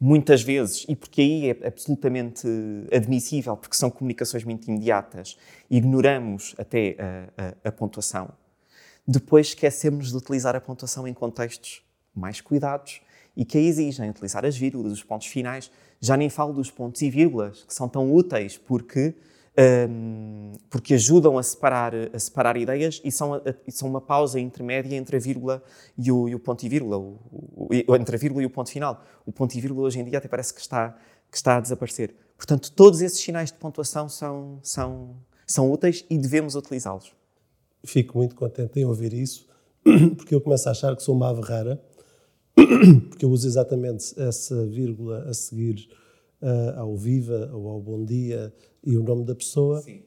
[0.00, 2.46] Muitas vezes, e porque aí é absolutamente
[2.92, 5.36] admissível, porque são comunicações muito imediatas,
[5.70, 8.30] ignoramos até a, a, a pontuação.
[9.06, 11.82] Depois esquecemos de utilizar a pontuação em contextos
[12.14, 13.00] mais cuidados
[13.36, 15.70] e que exigem utilizar as vírgulas, os pontos finais.
[16.00, 19.14] Já nem falo dos pontos e vírgulas, que são tão úteis porque
[19.58, 24.96] um, porque ajudam a separar, a separar ideias e são, a, são uma pausa intermédia
[24.96, 25.62] entre a vírgula
[25.96, 27.18] e o, e o ponto e vírgula, o,
[27.86, 29.04] o, entre a vírgula e o ponto final.
[29.26, 30.96] O ponto e vírgula hoje em dia até parece que está,
[31.30, 32.14] que está a desaparecer.
[32.36, 37.12] Portanto, todos esses sinais de pontuação são, são, são úteis e devemos utilizá-los.
[37.84, 39.46] Fico muito contente em ouvir isso,
[40.16, 41.82] porque eu começo a achar que sou uma ave rara,
[43.10, 45.88] porque eu uso exatamente essa vírgula a seguir
[46.42, 48.52] uh, ao viva ou ao bom dia
[48.84, 49.80] e o nome da pessoa.
[49.82, 50.02] Sim.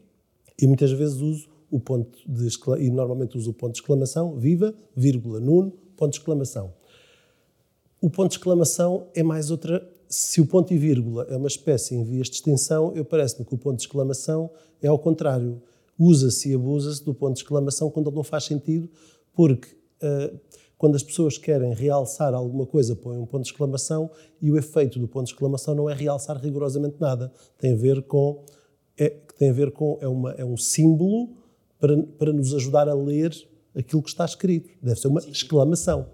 [0.62, 2.48] E muitas vezes uso o ponto de
[2.80, 6.74] e normalmente uso o ponto de exclamação, viva, vírgula, Nuno, ponto de exclamação.
[8.02, 9.90] O ponto de exclamação é mais outra.
[10.08, 13.56] Se o ponto e vírgula é uma espécie em vias de extinção, eu parece-me que
[13.56, 14.50] o ponto de exclamação
[14.82, 15.62] é ao contrário.
[15.98, 18.90] Usa-se e abusa-se do ponto de exclamação quando ele não faz sentido,
[19.34, 20.40] porque uh,
[20.78, 24.10] quando as pessoas querem realçar alguma coisa, põem um ponto de exclamação
[24.42, 27.32] e o efeito do ponto de exclamação não é realçar rigorosamente nada.
[27.58, 28.44] Tem a ver com
[28.98, 31.30] é, tem a ver com é, uma, é um símbolo
[31.80, 33.32] para, para nos ajudar a ler
[33.76, 34.70] aquilo que está escrito.
[34.82, 36.08] Deve ser uma exclamação.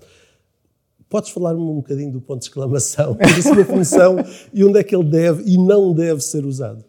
[1.09, 4.15] Podes falar-me um bocadinho do ponto de exclamação, da sua função
[4.53, 6.83] e onde é que ele deve e não deve ser usado?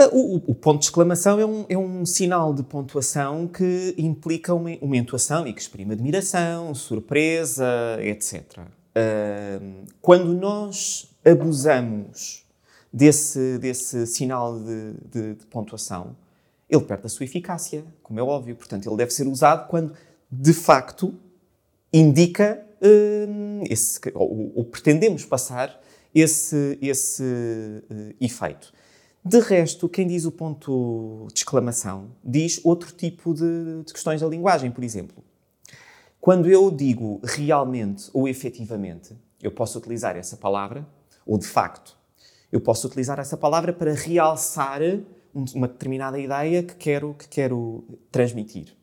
[0.00, 4.54] Ah, o, o, ponto de exclamação é um, é um, sinal de pontuação que implica
[4.54, 7.66] uma, uma entoação e que exprime admiração, surpresa,
[8.00, 8.58] etc.
[8.58, 12.46] Uh, quando nós abusamos
[12.92, 16.14] desse, desse sinal de, de, de, pontuação,
[16.70, 18.54] ele perde a sua eficácia, como é óbvio.
[18.54, 19.94] Portanto, ele deve ser usado quando,
[20.30, 21.12] de facto,
[21.92, 25.82] indica uh, esse, ou, ou, pretendemos passar
[26.14, 28.77] esse, esse uh, efeito.
[29.24, 34.26] De resto, quem diz o ponto de exclamação diz outro tipo de, de questões da
[34.26, 35.22] linguagem, por exemplo.
[36.20, 40.86] Quando eu digo realmente ou efetivamente, eu posso utilizar essa palavra,
[41.26, 41.96] ou de facto,
[42.50, 44.80] eu posso utilizar essa palavra para realçar
[45.54, 48.74] uma determinada ideia que quero, que quero transmitir.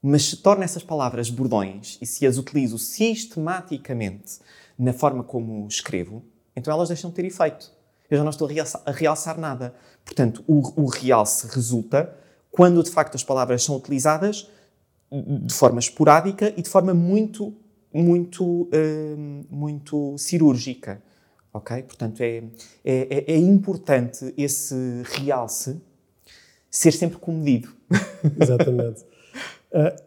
[0.00, 4.38] Mas se torno essas palavras bordões e se as utilizo sistematicamente
[4.78, 6.22] na forma como escrevo,
[6.54, 7.75] então elas deixam de ter efeito
[8.10, 8.48] eu já não estou
[8.84, 9.74] a realçar nada.
[10.04, 12.14] Portanto, o, o realce resulta
[12.50, 14.48] quando de facto as palavras são utilizadas
[15.10, 17.54] de forma esporádica e de forma muito,
[17.92, 21.02] muito, uh, muito cirúrgica.
[21.52, 21.82] Ok?
[21.84, 22.42] Portanto, é,
[22.84, 25.80] é, é, é importante esse realce
[26.70, 27.68] ser sempre comedido.
[28.40, 29.02] Exatamente.
[29.72, 30.02] Uh,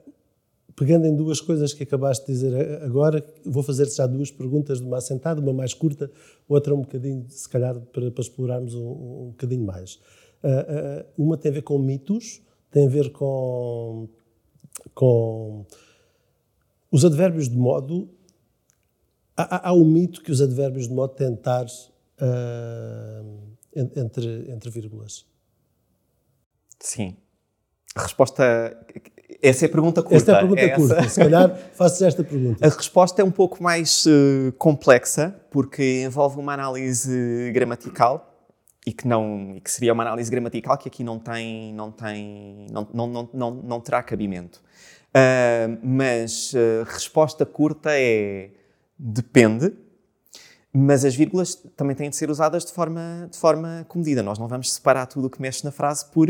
[0.79, 4.85] pegando em duas coisas que acabaste de dizer agora, vou fazer já duas perguntas de
[4.85, 6.09] uma assentada, uma mais curta,
[6.47, 9.95] outra um bocadinho, se calhar, para, para explorarmos um, um, bocadinho mais.
[10.41, 14.07] Uh, uh, uma tem a ver com mitos, tem a ver com,
[14.93, 15.65] com
[16.89, 18.09] os advérbios de modo.
[19.35, 23.37] Há, há, um mito que os advérbios de modo têm de estar uh,
[23.75, 25.25] entre, entre vírgulas.
[26.79, 27.17] Sim.
[27.95, 28.77] A resposta
[29.41, 30.17] essa é a pergunta curta.
[30.17, 30.95] Esta é a pergunta é curta.
[30.95, 31.09] Essa.
[31.09, 32.65] Se calhar faço esta pergunta.
[32.65, 38.25] A resposta é um pouco mais uh, complexa, porque envolve uma análise gramatical
[38.85, 42.67] e que não e que seria uma análise gramatical que aqui não tem não tem
[42.71, 44.61] não não não não, não terá cabimento.
[45.09, 48.49] Uh, mas a uh, resposta curta é
[48.97, 49.73] depende.
[50.71, 54.21] Mas as vírgulas também têm de ser usadas de forma, de forma comedida.
[54.21, 56.27] Nós não vamos separar tudo o que mexe na frase por,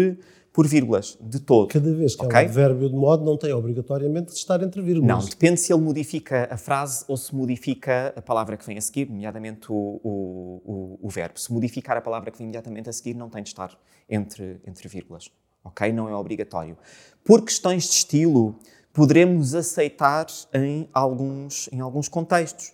[0.54, 1.68] por vírgulas, de todo.
[1.68, 2.40] Cada vez que okay?
[2.40, 5.08] é um advérbio de modo, não tem obrigatoriamente de estar entre vírgulas.
[5.08, 8.82] Não, depende se ele modifica a frase ou se modifica a palavra que vem a
[8.82, 11.38] seguir, nomeadamente o, o, o, o verbo.
[11.38, 13.78] Se modificar a palavra que vem imediatamente a seguir, não tem de estar
[14.10, 15.30] entre, entre vírgulas.
[15.66, 15.92] Ok?
[15.92, 16.78] Não é obrigatório.
[17.26, 18.58] Por questões de estilo,
[18.94, 22.72] poderemos aceitar em alguns, em alguns contextos.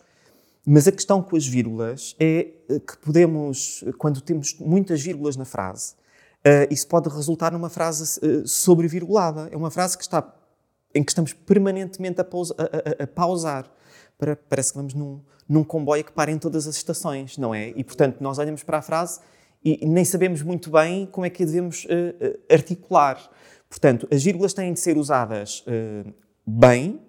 [0.66, 5.94] Mas a questão com as vírgulas é que podemos, quando temos muitas vírgulas na frase,
[5.94, 9.48] uh, isso pode resultar numa frase uh, sobrevirgulada.
[9.52, 10.28] É uma frase que está,
[10.94, 13.72] em que estamos permanentemente a, pausa, a, a, a pausar.
[14.18, 17.70] Para, parece que vamos num, num comboio que para em todas as estações, não é?
[17.76, 19.20] E, portanto, nós olhamos para a frase
[19.64, 21.86] e nem sabemos muito bem como é que a devemos
[22.50, 23.20] articular.
[23.68, 25.66] Portanto, as vírgulas têm de ser usadas
[26.46, 27.02] bem,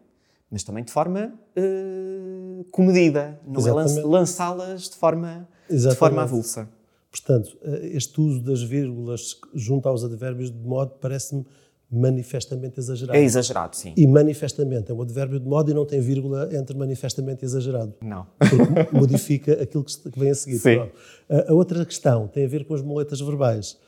[0.56, 3.98] mas também de forma uh, comedida, não é Exatamente.
[3.98, 6.66] é lançá-las de forma, de forma avulsa.
[7.10, 11.44] Portanto, eh, este uso das vírgulas junto aos advérbios de modo parece-me
[11.90, 13.18] manifestamente exagerado.
[13.18, 13.92] É exagerado, sim.
[13.94, 17.92] E manifestamente é um advérbio de modo e não tem vírgula entre manifestamente e exagerado.
[18.00, 18.26] Não.
[18.38, 18.56] Porque
[18.96, 20.58] modifica aquilo que vem a seguir.
[20.58, 20.90] Sim.
[21.28, 23.78] A outra questão tem a ver com as moletas verbais,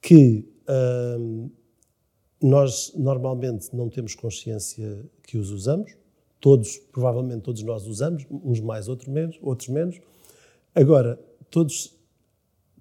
[0.00, 0.48] que
[1.18, 1.50] hum,
[2.42, 5.94] nós normalmente não temos consciência que os usamos,
[6.46, 9.98] todos, provavelmente todos nós usamos, uns mais, outros menos, outros menos.
[10.72, 11.18] Agora,
[11.50, 11.92] todos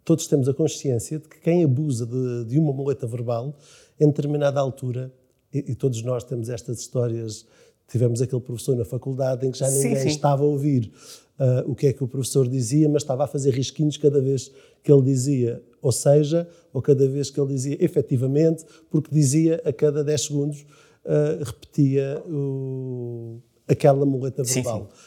[0.03, 3.57] todos temos a consciência de que quem abusa de, de uma muleta verbal,
[3.99, 5.11] em determinada altura,
[5.51, 7.47] e, e, todos nós temos estas histórias,
[7.87, 10.07] tivemos aquele professor na faculdade em que já ninguém sim, sim.
[10.09, 10.91] estava a ouvir
[11.39, 14.51] uh, o que é que o professor dizia, mas estava a fazer risquinhos cada vez
[14.83, 19.73] que ele dizia, ou seja, ou cada vez que ele dizia efetivamente, porque dizia a
[19.73, 20.61] cada 10 segundos,
[21.03, 24.89] uh, repetia o, aquela muleta verbal.
[24.91, 24.97] Sim,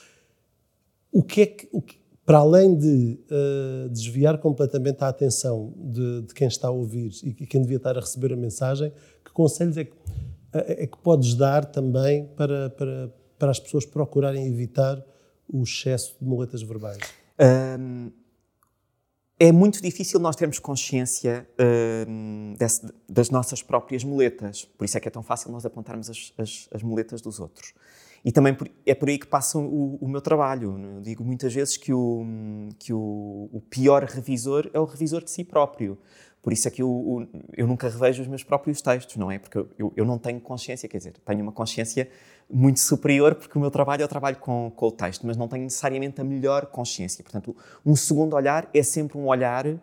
[1.12, 6.22] o que é que, o que, para além de uh, desviar completamente a atenção de,
[6.22, 8.92] de, quem está a ouvir e quem devia estar a receber a mensagem,
[9.24, 9.92] que conselhos é que,
[10.52, 15.02] é que podes dar também para, para, para as pessoas procurarem evitar
[15.50, 16.98] o excesso de muletas verbais?
[17.80, 18.10] Um,
[19.40, 21.48] é muito difícil nós termos consciência
[22.08, 24.64] um, desse, das nossas próprias muletas.
[24.64, 27.72] Por isso é que é tão fácil nós apontarmos as, as, as muletas dos outros.
[28.24, 30.78] E também é por aí que passa o, o, meu trabalho.
[30.96, 32.26] Eu digo muitas vezes que, o,
[32.78, 35.96] que o, o, pior revisor é o revisor de si próprio.
[36.42, 39.38] Por isso é que eu, eu nunca revejo os meus próprios textos, não é?
[39.38, 42.08] Porque eu, eu, não tenho consciência, quer dizer, tenho uma consciência
[42.50, 45.48] muito superior, porque o meu trabalho é o trabalho com, com o texto, mas não
[45.48, 47.22] tenho necessariamente a melhor consciência.
[47.22, 47.54] Portanto,
[47.84, 49.78] um segundo olhar é sempre um olhar uh,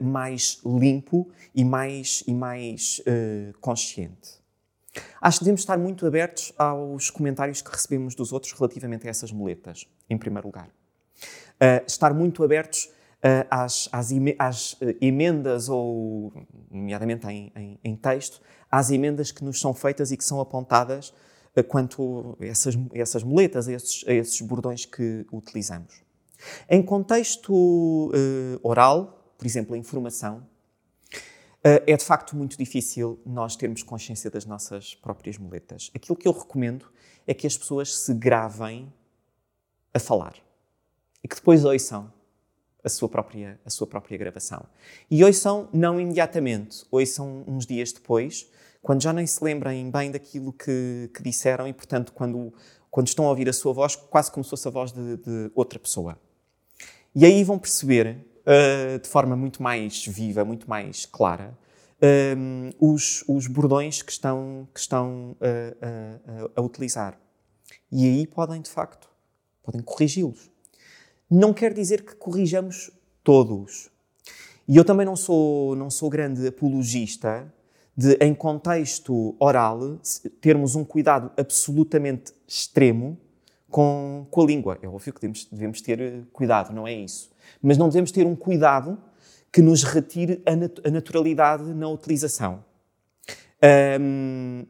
[0.00, 4.41] mais limpo e mais, e mais uh, consciente.
[5.20, 9.32] Acho que devemos estar muito abertos aos comentários que recebemos dos outros relativamente a essas
[9.32, 10.68] muletas, em primeiro lugar.
[11.54, 12.86] Uh, estar muito abertos
[13.18, 16.32] uh, às, às, às uh, emendas, ou,
[16.70, 21.14] nomeadamente em, em, em, texto, às emendas que nos são feitas e que são apontadas
[21.68, 26.02] quanto a essas, essas muletas, a esses, a esses bordões que utilizamos.
[26.66, 28.10] Em contexto
[28.62, 30.42] oral, por exemplo, a informação,
[31.62, 35.90] é de facto muito difícil nós termos consciência das nossas próprias muletas.
[35.94, 36.86] Aquilo que eu recomendo
[37.26, 38.92] é que as pessoas se gravem
[39.94, 40.34] a falar
[41.22, 42.12] e que depois ouçam
[42.82, 44.64] a sua própria, a sua própria gravação.
[45.10, 48.50] E ouçam não imediatamente, ouçam uns dias depois,
[48.82, 52.52] quando já nem se lembrem bem daquilo que, que disseram e, portanto, quando,
[52.90, 55.50] quando estão a ouvir a sua voz, quase como se fosse a voz de, de
[55.54, 56.18] outra pessoa.
[57.14, 61.56] E aí vão perceber uh, de forma muito mais viva, muito mais clara,
[62.36, 67.18] um, os, os, bordões que estão, que estão uh, uh, a utilizar.
[67.90, 69.08] E aí podem, de facto,
[69.62, 70.50] podem corrigi-los.
[71.30, 72.90] Não quer dizer que corrijamos
[73.22, 73.88] todos.
[74.66, 77.52] E eu também não sou, não sou grande apologista
[77.96, 79.98] de, em contexto oral,
[80.40, 83.18] termos um cuidado absolutamente extremo
[83.70, 84.78] com, com a língua.
[84.82, 88.36] É óbvio que devemos, devemos ter cuidado, não é isso mas não devemos ter um
[88.36, 88.98] cuidado
[89.52, 92.64] que nos retire a, nat a naturalidade na utilização.
[94.00, 94.64] Um,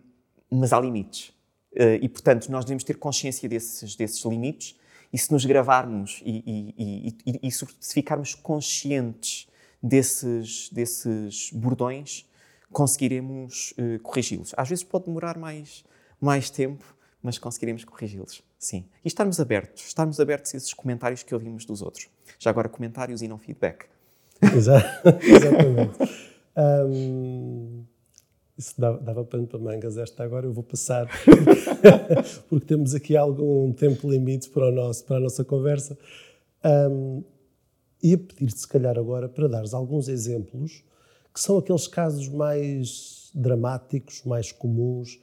[0.51, 1.29] mas há limites.
[1.73, 4.77] Uh, e, portanto, nós devemos ter consciência desses, desses limites
[5.13, 9.49] e se nos gravarmos e, e, e, e se ficarmos conscientes
[9.83, 12.27] desses, desses bordões,
[12.71, 14.55] conseguiremos uh, corrigi-los.
[14.57, 15.85] Às vezes pode demorar mais,
[16.21, 16.85] mais tempo,
[17.23, 18.85] mas conseguiremos corrigi-los, sim.
[19.05, 22.09] E estarmos abertos, estarmos abertos a esses comentários que ouvimos dos outros.
[22.39, 23.87] Já agora, comentários e não feedback.
[24.41, 25.99] Exatamente.
[26.57, 27.85] Um,
[28.57, 31.09] isso dava, dava pano para mangas esta agora, eu vou passar,
[32.49, 35.99] porque temos aqui algum tempo limite para, o nosso, para a nossa conversa.
[36.65, 37.25] Um,
[38.03, 40.85] ia pedir-te, se calhar, agora para dares alguns exemplos
[41.33, 45.19] que são aqueles casos mais dramáticos, mais comuns,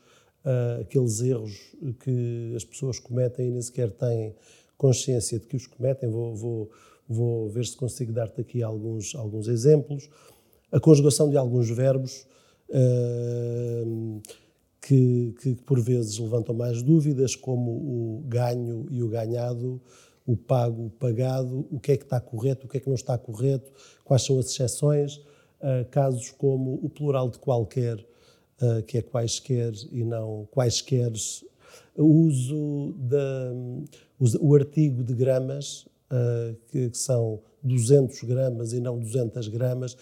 [0.45, 4.35] uh, aqueles erros que as pessoas cometem e nem sequer têm
[4.77, 6.09] consciência de que os cometem.
[6.09, 6.71] Vou, vou,
[7.09, 10.07] Vou ver se consigo dar-te aqui alguns, alguns exemplos.
[10.71, 12.27] A conjugação de alguns verbos
[12.69, 14.21] uh,
[14.79, 19.81] que, que, por vezes levantam mais dúvidas, como o ganho e o ganhado,
[20.23, 22.95] o pago, o pagado, o que é que está correto, o que é que não
[22.95, 23.71] está correto,
[24.05, 25.15] quais são as exceções.
[25.59, 27.97] Uh, casos como o plural de qualquer,
[28.61, 31.43] uh, que é quaisquer e não quaisqueres,
[31.95, 33.51] o uso da,
[34.39, 35.85] o artigo de gramas,
[36.67, 39.95] que, que, são 200 gramas e não 200 gramas.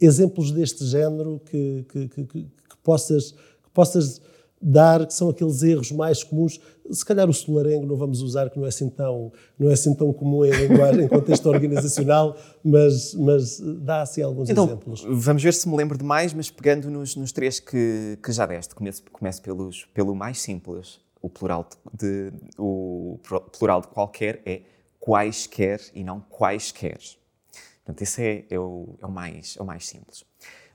[0.00, 2.46] Exemplos deste género que, que, que, que
[2.82, 4.20] possas, que possas
[4.60, 6.60] dar, que são aqueles erros mais comuns.
[6.90, 9.94] Se calhar o solarengo não vamos usar, que não é assim tão, não é assim
[9.94, 15.04] tão comum em linguagem, em contexto organizacional, mas, mas dá assim alguns então, exemplos.
[15.08, 18.44] Vamos ver se me lembro de mais, mas pegando nos, nos três que, que já
[18.44, 21.00] deste, começo, começo pelos, pelo mais simples.
[21.22, 23.18] O plural de, o
[23.58, 24.62] plural de qualquer é
[24.98, 26.98] quaisquer e não quaisquer.
[27.84, 30.24] Portanto, esse é, é, o, é, o, mais, é o mais simples.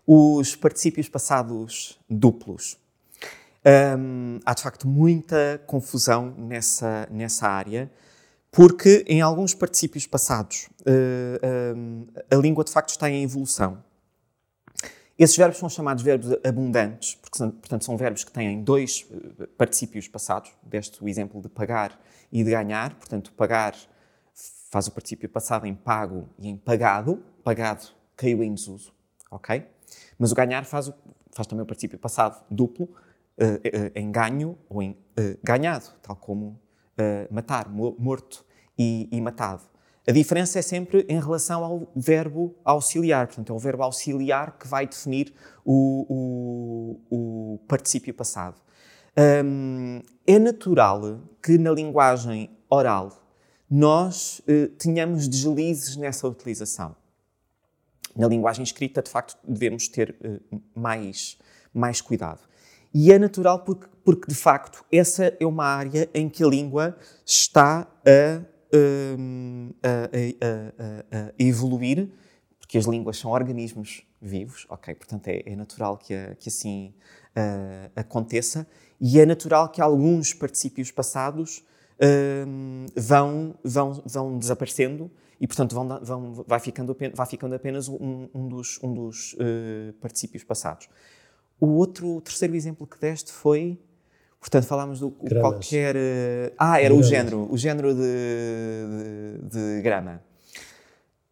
[0.05, 2.77] Os particípios passados duplos.
[4.45, 7.91] Há de facto muita confusão nessa, nessa área,
[8.55, 13.83] Porque em alguns particípios passados uh, um, a língua de facto está em evolução.
[15.19, 19.05] Esses verbos são chamados verbos abundantes, porque portanto são verbos que têm dois
[19.57, 21.99] particípios passados, deste o exemplo de pagar
[22.31, 22.95] e de ganhar.
[22.95, 23.75] Portanto, pagar
[24.69, 27.21] faz o particípio passado em pago e em pagado.
[27.43, 28.93] Pagado caiu em desuso,
[29.29, 29.65] ok?
[30.17, 30.93] Mas o ganhar faz, o,
[31.33, 32.87] faz também o particípio passado duplo,
[33.93, 36.59] em ganho ou em uh, ganhado, tal como
[37.29, 38.45] matar, morto
[38.77, 39.63] e, e, matado.
[40.07, 44.65] A diferença é sempre em relação ao verbo auxiliar, portanto, é o verbo auxiliar que
[44.65, 45.33] vai definir
[45.65, 48.61] o, o, o particípio passado.
[49.17, 53.11] Um, é natural que na linguagem oral
[53.69, 54.41] nós
[54.77, 56.95] tenhamos deslizes nessa utilização.
[58.15, 60.15] Na linguagem escrita, de facto, devemos ter
[60.73, 61.37] mais,
[61.73, 62.39] mais cuidado.
[62.97, 66.97] E é natural porque, porque, de facto, essa é uma área em que a língua
[67.25, 67.85] está
[69.19, 72.09] hum, a, a, a, a evoluir,
[72.57, 74.95] porque as línguas são organismos vivos, ok?
[74.95, 76.93] Portanto, é, é natural que, que assim
[77.97, 78.65] aconteça
[78.99, 81.65] e é natural que alguns particípios passados
[81.99, 88.29] uh, vão, vão, vão desaparecendo e, portanto, vão, vão, vai, ficando, vai ficando apenas um,
[88.33, 90.87] um dos, um dos uh, passados.
[91.59, 93.79] O outro, o terceiro exemplo que deste foi,
[94.39, 95.95] portanto, falámos do qualquer.
[95.95, 97.05] Uh, ah, era Gramas.
[97.05, 100.21] o género, o género de, de, de, grama.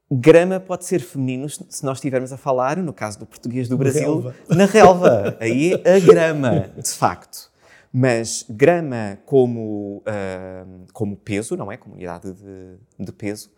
[0.09, 4.21] Grama pode ser feminino se nós estivermos a falar, no caso do português do Brasil,
[4.21, 4.35] relva.
[4.49, 5.37] na relva.
[5.41, 7.51] Aí a grama, de facto.
[7.91, 11.77] Mas grama como, uh, como peso, não é?
[11.77, 13.51] Como unidade de, de peso,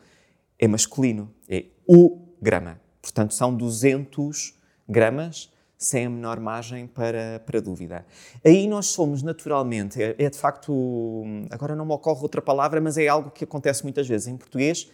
[0.59, 1.34] é masculino.
[1.47, 2.80] É o grama.
[3.01, 4.57] Portanto, são 200
[4.89, 8.05] gramas sem a menor margem para, para dúvida.
[8.43, 12.97] Aí nós somos naturalmente, é, é, de facto, agora não me ocorre outra palavra, mas
[12.97, 14.89] é algo que acontece muitas vezes em português.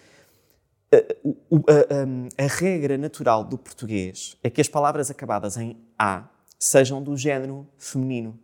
[0.93, 6.27] A, a, a, a regra natural do português é que as palavras acabadas em A
[6.59, 8.38] sejam do género feminino.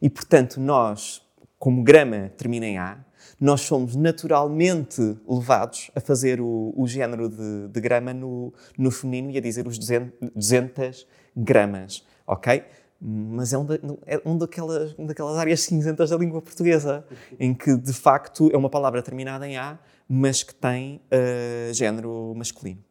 [0.00, 1.22] E, portanto, nós,
[1.58, 2.98] como grama termina em A,
[3.40, 9.30] nós somos naturalmente levados a fazer o, o género de, de grama no, no feminino
[9.30, 11.06] e a dizer os 200
[11.38, 12.62] gramas, ok?
[13.00, 13.66] Mas é, um,
[14.06, 17.04] é um daquelas, uma daquelas áreas cinzentas da língua portuguesa,
[17.38, 19.78] em que de facto é uma palavra terminada em A,
[20.08, 22.82] mas que tem uh, género masculino.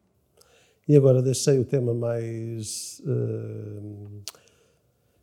[0.88, 4.22] E agora deixei o tema mais, uh,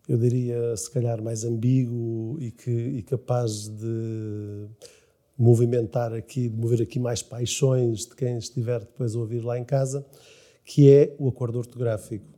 [0.08, 4.68] eu diria, se calhar mais ambíguo e, que, e capaz de
[5.36, 9.64] movimentar aqui, de mover aqui mais paixões de quem estiver depois a ouvir lá em
[9.64, 10.06] casa,
[10.64, 12.35] que é o acordo ortográfico.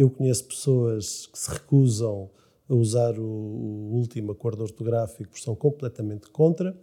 [0.00, 2.30] Eu conheço pessoas que se recusam
[2.66, 6.74] a usar o, o último acordo ortográfico porque são completamente contra.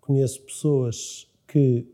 [0.00, 1.86] Conheço pessoas que,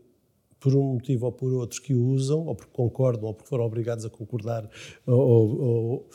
[0.61, 3.65] por um motivo ou por outro, que o usam, ou porque concordam, ou porque foram
[3.65, 4.69] obrigados a concordar,
[5.05, 6.09] ou, ou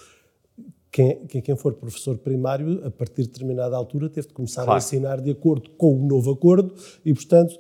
[0.90, 4.72] quem, quem, for professor primário, a partir de determinada altura, teve de começar claro.
[4.72, 7.58] a ensinar de acordo com o novo acordo e, portanto,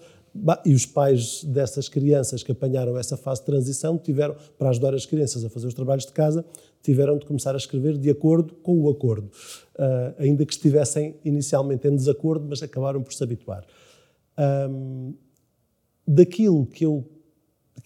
[0.64, 5.06] e os pais dessas crianças que apanharam essa fase de transição tiveram, para ajudar as
[5.06, 6.44] crianças a fazer os trabalhos de casa,
[6.82, 11.86] tiveram de começar a escrever de acordo com o acordo, uh, ainda que estivessem inicialmente
[11.88, 13.64] em desacordo, mas acabaram por se habituar.
[14.70, 15.14] Um,
[16.06, 17.04] daquilo que eu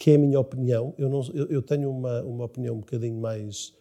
[0.01, 3.21] que é a minha opinião, eu, não, eu, eu tenho uma, uma opinião um bocadinho
[3.21, 3.75] mais,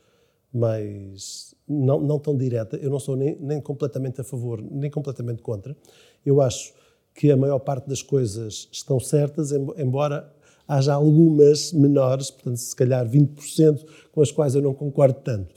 [0.53, 5.41] mais não, não tão direta, eu não sou nem, nem completamente a favor, nem completamente
[5.41, 5.75] contra.
[6.25, 6.73] Eu acho
[7.19, 10.31] que a maior parte das coisas estão certas, embora
[10.65, 15.53] haja algumas menores, portanto, se calhar 20%, com as quais eu não concordo tanto.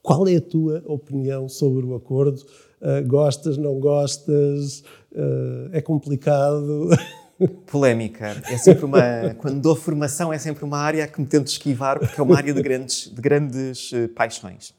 [0.00, 2.42] Qual é a tua opinião sobre o acordo?
[2.80, 4.82] Uh, gostas, não gostas?
[5.12, 6.88] Uh, é complicado?
[7.70, 8.28] Polémica.
[8.50, 9.34] É sempre uma.
[9.36, 12.54] Quando dou formação, é sempre uma área que me tento esquivar, porque é uma área
[12.54, 14.72] de grandes, de grandes uh, paixões.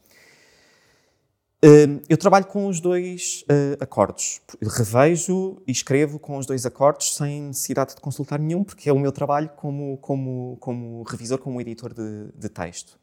[2.10, 4.42] Eu trabalho com os dois uh, acordes.
[4.62, 9.00] Revejo e escrevo com os dois acordes sem necessidade de consultar nenhum, porque é o
[9.00, 13.00] meu trabalho como, como, como revisor, como editor de, de texto.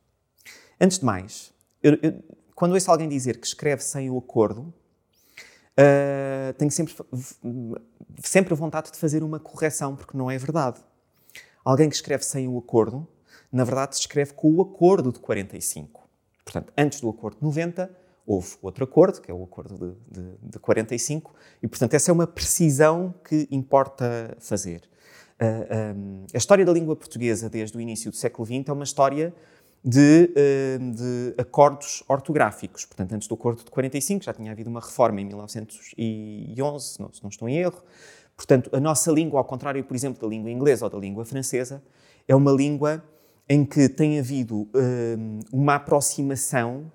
[0.79, 2.23] Antes de mais, eu, eu,
[2.55, 6.95] quando ouço alguém dizer que escreve sem o acordo, uh, tenho sempre,
[8.23, 10.81] sempre vontade de fazer uma correção, porque não é verdade.
[11.65, 13.09] Alguém que escreve sem o acordo,
[13.51, 16.07] na verdade, escreve com o acordo de 45.
[16.45, 18.00] Portanto, antes do acordo de 90
[18.31, 22.15] houve outro acordo, que é o acordo de, de, de 45, e portanto essa é
[22.15, 24.83] uma precisão que importa fazer.
[25.41, 28.73] Uh, ah, um, a história da língua portuguesa desde o início do século XX é
[28.73, 29.35] uma história
[29.83, 32.85] de, uh, de, acordos ortográficos.
[32.85, 37.23] Portanto, antes do acordo de 45 já tinha havido uma reforma em 1911, não, se
[37.23, 37.83] não estou em erro.
[38.37, 41.83] Portanto, a nossa língua, ao contrário, por exemplo, da língua inglesa ou da língua francesa,
[42.29, 43.03] é uma língua
[43.49, 44.69] em que tem havido uh,
[45.53, 46.93] uma aproximação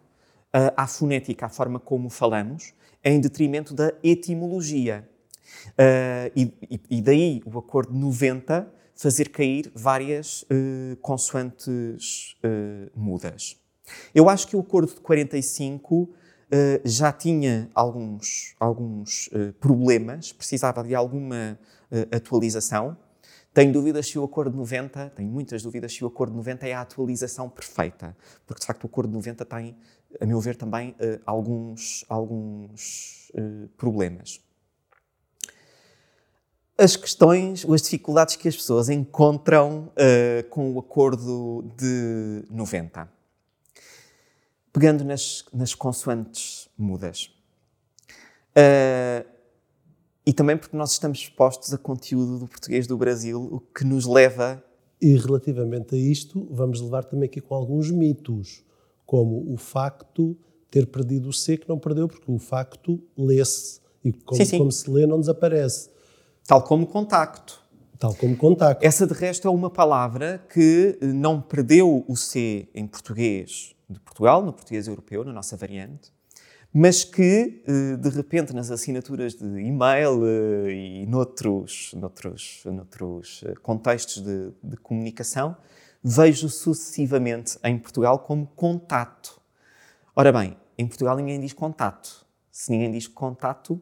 [0.75, 5.07] à fonética, à forma como falamos, em detrimento da etimologia.
[5.69, 13.57] Uh, e, e, daí o acordo 90 fazer cair várias uh, consoantes uh, mudas.
[14.13, 16.09] Eu acho que o acordo de 45
[16.85, 19.29] já tinha alguns, alguns
[19.59, 21.59] problemas, precisava de alguma
[22.11, 22.95] atualização.
[23.53, 26.67] Tenho dúvidas se o acordo de 90, tenho muitas dúvidas se o acordo de 90
[26.67, 29.75] é a atualização perfeita, porque de facto o acordo de 90 tem,
[30.19, 30.95] a meu ver, também
[31.25, 33.31] alguns, alguns
[33.77, 34.39] problemas
[36.77, 43.09] as questões, as dificuldades que as pessoas encontram uh, com o acordo de 90.
[44.73, 47.31] Pegando nas, nas consoantes mudas.
[48.51, 49.25] Uh,
[50.25, 54.05] e também porque nós estamos expostos a conteúdo do português do Brasil, o que nos
[54.05, 54.61] leva.
[55.01, 58.63] E relativamente a isto, vamos levar também aqui com alguns mitos,
[59.05, 60.37] como o facto
[60.69, 63.79] ter perdido o C que não perdeu, porque o facto lê-se.
[64.03, 64.57] E como, sim, sim.
[64.57, 65.89] como se lê, não desaparece.
[66.45, 67.63] Tal como contacto.
[67.97, 68.85] Tal como contacto.
[68.85, 73.99] Essa, de resto, é uma palavra que eh, não perdeu o C em português de
[73.99, 76.11] Portugal, no português europeu, na nossa variante,
[76.73, 84.21] mas que, eh, de repente, nas assinaturas de e-mail eh, e noutros, noutros, noutros contextos
[84.21, 85.55] de, de comunicação,
[86.07, 89.41] vejo sucessivamente em Portugal como contato.
[90.15, 92.23] Ora bem, em Portugal ninguém diz contato.
[92.51, 93.81] Se ninguém diz contato,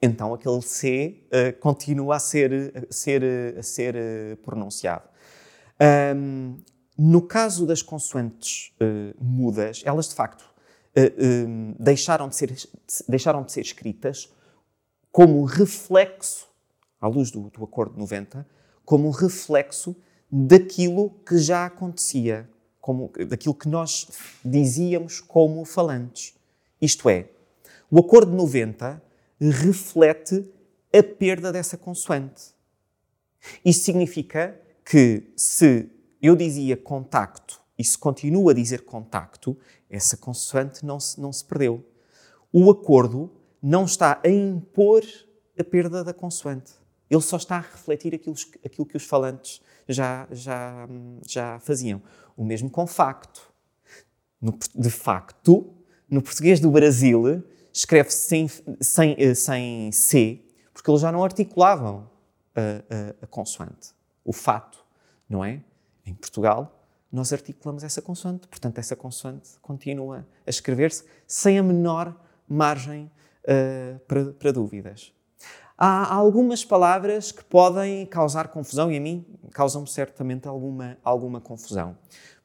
[0.00, 5.06] então aquele C uh, continua a ser, a ser, a ser uh, pronunciado.
[6.16, 6.62] Um,
[6.96, 10.44] no caso das consoantes uh, mudas, elas de facto
[10.96, 12.56] um, deixaram, de ser,
[13.06, 14.32] deixaram de ser escritas
[15.12, 16.48] como reflexo,
[16.98, 18.48] à luz do, do Acordo 90,
[18.82, 19.94] como reflexo
[20.36, 24.08] daquilo que já acontecia, como, daquilo que nós
[24.44, 26.34] dizíamos como falantes.
[26.82, 27.28] Isto é,
[27.88, 29.00] o Acordo 90
[29.40, 30.44] reflete
[30.92, 32.52] a perda dessa consoante.
[33.64, 35.88] Isso significa que se
[36.20, 39.56] eu dizia contacto e se continua a dizer contacto,
[39.88, 41.84] essa consoante não se, não se perdeu.
[42.52, 43.30] O acordo
[43.62, 45.04] não está a impor
[45.56, 46.72] a perda da consoante.
[47.08, 50.88] Ele só está a refletir aquilo, aquilo que os falantes já, já,
[51.26, 52.02] já faziam.
[52.36, 53.52] O mesmo com facto.
[54.40, 55.72] No, de facto,
[56.08, 58.48] no português do Brasil, escreve-se sem,
[58.80, 60.40] sem, eh, sem C,
[60.72, 62.08] porque eles já não articulavam
[62.54, 63.92] a, a, a, consoante,
[64.24, 64.84] o fato,
[65.28, 65.60] não é?
[66.06, 72.14] Em Portugal, nós articulamos essa consoante, portanto, essa consoante continua a escrever-se sem a menor
[72.46, 73.10] margem
[73.44, 75.12] uh, para, para dúvidas.
[75.76, 81.98] Há algumas palavras que podem causar confusão e a mim causam certamente alguma, alguma confusão,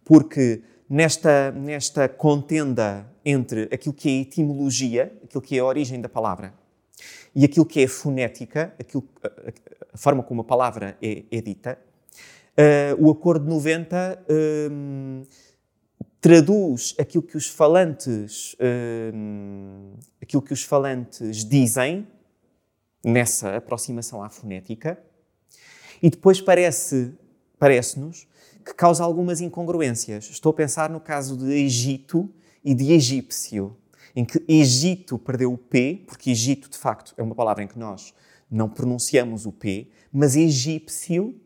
[0.03, 6.09] porque nesta, nesta contenda entre aquilo que é etimologia, aquilo que é a origem da
[6.09, 6.55] palavra,
[7.35, 11.77] e aquilo que é fonética, aquilo, a, forma como a palavra é, é dita,
[12.57, 14.25] uh, o Acordo 90
[14.71, 15.23] um,
[16.19, 18.55] traduz aquilo que os falantes,
[19.13, 22.07] um, aquilo que os falantes dizem
[23.03, 25.01] nessa aproximação à fonética,
[26.01, 27.13] e depois parece,
[27.57, 28.27] parece-nos
[28.65, 30.29] que causa algumas incongruências.
[30.29, 32.29] Estou a pensar no caso de Egito
[32.63, 33.75] e de egípcio,
[34.15, 37.79] em que Egito perdeu o P, porque Egito, de facto, é uma palavra em que
[37.79, 38.13] nós
[38.49, 41.39] não pronunciamos o P, mas egípcio,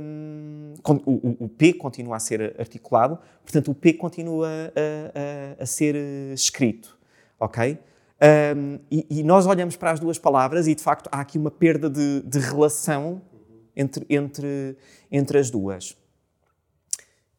[0.00, 0.74] hum,
[1.04, 5.96] o, o, P continua a ser articulado, portanto, o P continua a, a, a ser
[6.32, 6.96] escrito,
[7.38, 7.78] ok?
[8.20, 11.52] Um, e, e, nós olhamos para as duas palavras e, de facto, há aqui uma
[11.52, 13.22] perda de, de relação
[13.76, 14.76] entre, entre,
[15.10, 15.96] entre as duas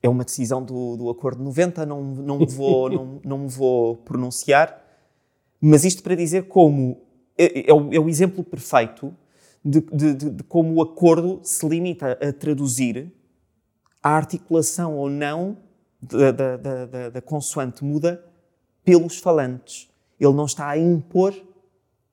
[0.02, 4.82] é uma decisão do, do Acordo 90, não, não, me vou, não, não vou pronunciar,
[5.60, 7.02] mas isto para dizer como
[7.38, 9.14] é, é, o, é o, exemplo perfeito
[9.64, 13.12] de, de, de, de, como o acordo se limita a traduzir
[14.02, 15.58] a articulação ou não
[16.02, 18.24] da, da, da, da consoante muda
[18.86, 19.89] pelos falantes.
[20.20, 21.34] Ele não está a impor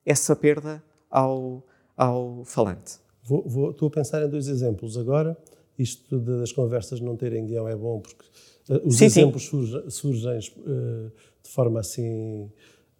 [0.05, 1.63] essa perda ao,
[1.95, 2.99] ao falante.
[3.23, 5.37] Vou, vou, estou a pensar em dois exemplos agora
[5.77, 8.25] isto das conversas não terem guião é bom porque
[8.69, 9.49] uh, os sim, exemplos sim.
[9.49, 11.11] surgem, surgem uh,
[11.43, 12.51] de forma assim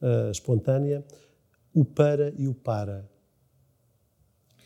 [0.02, 1.04] uh, espontânea.
[1.74, 3.08] O para e o para.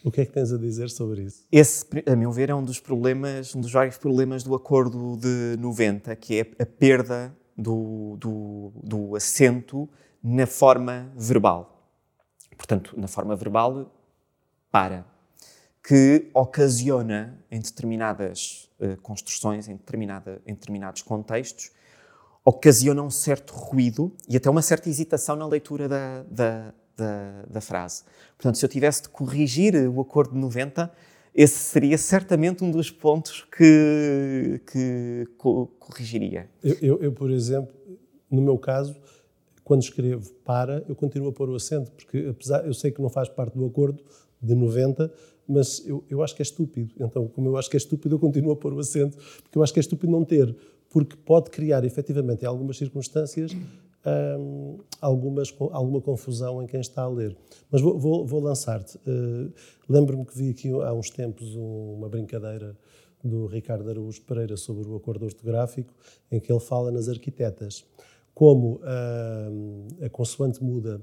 [0.04, 1.46] O que é que tens a dizer sobre isso?
[1.52, 5.58] Esse, a meu ver, é um dos problemas, um dos vários problemas do acordo de
[5.62, 9.88] 90, que é a perda do, do, do acento
[10.24, 11.90] na forma verbal.
[12.58, 13.92] Portanto, na forma verbal,
[14.72, 15.06] para,
[15.84, 21.72] que ocasiona em determinadas uh, construções, em, determinada, em determinados contextos,
[22.46, 27.62] ocasiona um certo ruído e até uma certa hesitação na leitura da, da, da, da
[27.62, 28.04] frase.
[28.38, 30.92] Portanto, se eu tivesse de corrigir o acordo de 90,
[31.34, 36.50] esse seria certamente um dos pontos que, que co corrigiria.
[36.64, 37.74] Eu, eu, eu, por exemplo,
[38.30, 38.96] no meu caso,
[39.72, 43.08] quando escrevo para, eu continuo a pôr o acento, porque apesar, eu sei que não
[43.08, 44.04] faz parte do acordo
[44.42, 45.10] de 90,
[45.48, 46.94] mas eu, eu acho que é estúpido.
[47.00, 49.64] Então, como eu acho que é estúpido, eu continuo a pôr o acento, porque eu
[49.64, 50.54] acho que é estúpido não ter,
[50.90, 53.54] porque pode criar, efetivamente, em algumas circunstâncias,
[54.38, 57.34] hum, algumas, alguma confusão em quem está a ler.
[57.72, 58.98] Mas vou, vou, vou lançar-te.
[59.08, 59.54] Uh,
[59.88, 62.78] Lembro-me que vi aqui há uns tempos uma brincadeira
[63.24, 65.94] do Ricardo Araújo Pereira sobre o acordo ortográfico,
[66.30, 67.86] em que ele fala nas arquitetas
[68.34, 71.02] como uh, a consoante muda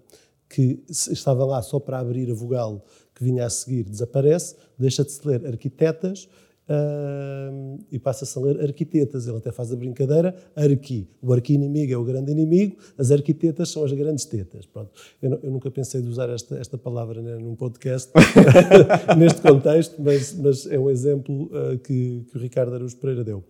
[0.49, 5.11] que estava lá só para abrir a vogal que vinha a seguir desaparece, deixa de
[5.13, 6.29] se ler arquitetas
[6.69, 9.27] uh, e passa-se a ler arquitetas.
[9.27, 11.09] Ele até faz a brincadeira, arqui.
[11.21, 14.67] O arqui-inimigo é o grande inimigo, as arquitetas são as grandes tetas.
[14.67, 14.91] Pronto.
[15.21, 18.13] Eu, eu nunca pensei de usar esta, esta palavra né, num podcast,
[19.19, 23.45] neste contexto, mas, mas, é um exemplo uh, que, que o Ricardo Araújo Pereira deu.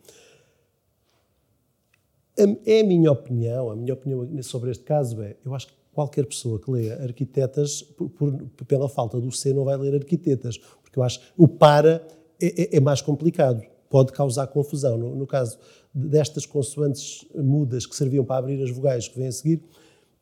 [2.64, 6.24] É a minha opinião, a minha opinião sobre este caso é, eu acho que qualquer
[6.24, 10.96] pessoa que leia arquitetas, por, por, pela falta do C, não vai ler arquitetas, porque
[10.96, 12.06] eu acho o para
[12.40, 13.60] é, é, é mais complicado,
[13.90, 14.96] pode causar confusão.
[14.96, 15.58] No, no, caso
[15.92, 19.60] destas consoantes mudas que serviam para abrir as vogais que vêm a seguir,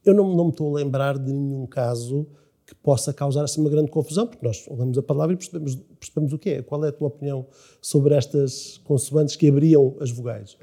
[0.02, 2.26] eu não, não me estou a lembrar de nenhum caso
[2.66, 6.32] que possa causar assim uma grande confusão, porque nós lemos a palavra e percebemos, percebemos
[6.32, 6.62] o que é.
[6.62, 7.46] Qual é a tua opinião
[7.80, 10.56] sobre estas consoantes que abriam as vogais?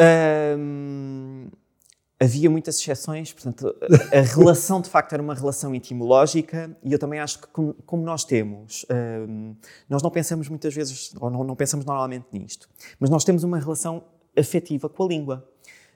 [0.57, 1.47] Um,
[2.19, 3.73] havia muitas exceções, portanto,
[4.11, 8.03] a relação de facto era uma relação etimológica e eu também acho que, como, como
[8.03, 8.85] nós temos,
[9.29, 9.55] um,
[9.89, 13.59] nós não pensamos muitas vezes, ou não, não, pensamos normalmente nisto, mas nós temos uma
[13.59, 14.03] relação
[14.37, 15.47] afetiva com a língua,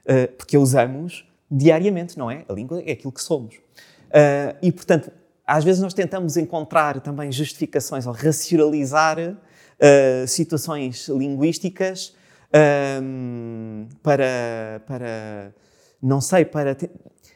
[0.03, 2.45] uh, porque a usamos diariamente, não é?
[2.47, 3.55] A língua é aquilo que somos.
[3.55, 5.11] Uh, e, portanto,
[5.47, 12.13] às vezes nós tentamos encontrar também justificações ou racionalizar uh, situações linguísticas
[13.01, 15.55] um, para, para,
[16.01, 16.89] não sei, para, te,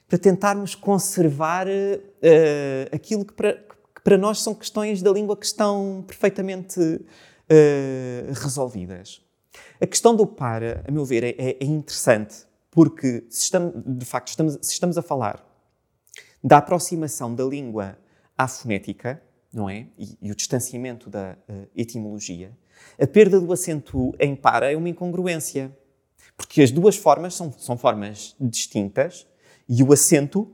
[0.09, 1.72] para tentarmos conservar uh,
[2.91, 9.22] aquilo que para, que para, nós são questões da língua que estão perfeitamente uh, resolvidas.
[9.80, 14.28] A questão do para, a meu ver, é, é interessante, porque se estamos, de facto
[14.28, 15.45] estamos, se estamos a falar
[16.43, 17.97] da aproximação da língua
[18.43, 19.21] à fonética,
[19.53, 19.87] não é?
[19.97, 22.51] E, e o distanciamento da uh, etimologia,
[22.99, 25.75] a perda do acento em para é uma incongruência.
[26.35, 29.27] Porque as duas formas são, são formas distintas
[29.67, 30.51] e o acento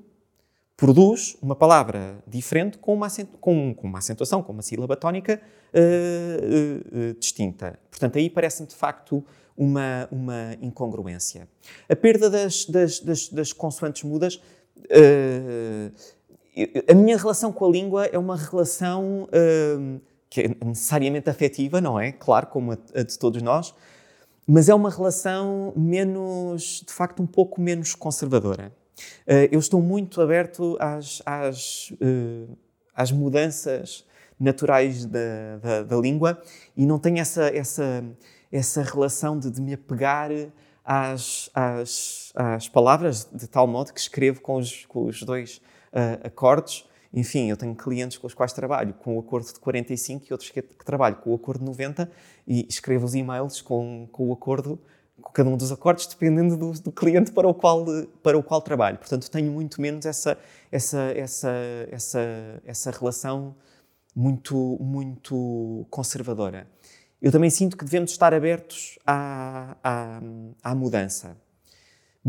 [0.76, 3.08] produz uma palavra diferente com uma,
[3.40, 5.42] com, com uma acentuação, com uma sílaba tónica
[5.74, 7.80] uh, uh, distinta.
[7.90, 9.24] Portanto, aí parece-me de facto
[9.56, 11.48] uma, uma incongruência.
[11.90, 15.92] A perda das, das, das, das consoantes mudas uh,
[16.88, 22.00] a minha relação com a língua é uma relação uh, que é necessariamente afetiva, não
[22.00, 22.12] é?
[22.12, 23.74] Claro, como a, a, de todos nós,
[24.48, 28.72] mas é uma relação menos, de facto, um pouco menos conservadora.
[29.28, 32.58] Uh, eu estou muito aberto às, às, uh,
[32.96, 34.06] às mudanças
[34.40, 36.42] naturais da, da, da, língua
[36.76, 38.04] e não tenho essa, essa,
[38.52, 40.32] essa relação de, de me apegar
[40.84, 45.62] às, às, às palavras de tal modo que escrevo com os, com os dois
[45.94, 46.88] uh.
[47.14, 50.50] Enfim, eu tenho clientes com os quais trabalho com o acordo de 45 e outros
[50.50, 52.12] que, que trabalho com o acordo de 90
[52.46, 54.80] e escrevo os e-mails com, com o acordo,
[55.22, 57.86] com cada um dos acordes, dependendo do, do, cliente para o, qual,
[58.22, 58.98] para o qual trabalho.
[58.98, 60.38] Portanto, tenho muito menos essa,
[60.72, 61.52] essa, essa,
[61.90, 63.56] essa, essa relação
[64.14, 66.68] muito, muito conservadora.
[67.22, 70.22] Eu também sinto que devemos estar abertos à, à,
[70.64, 71.36] à mudança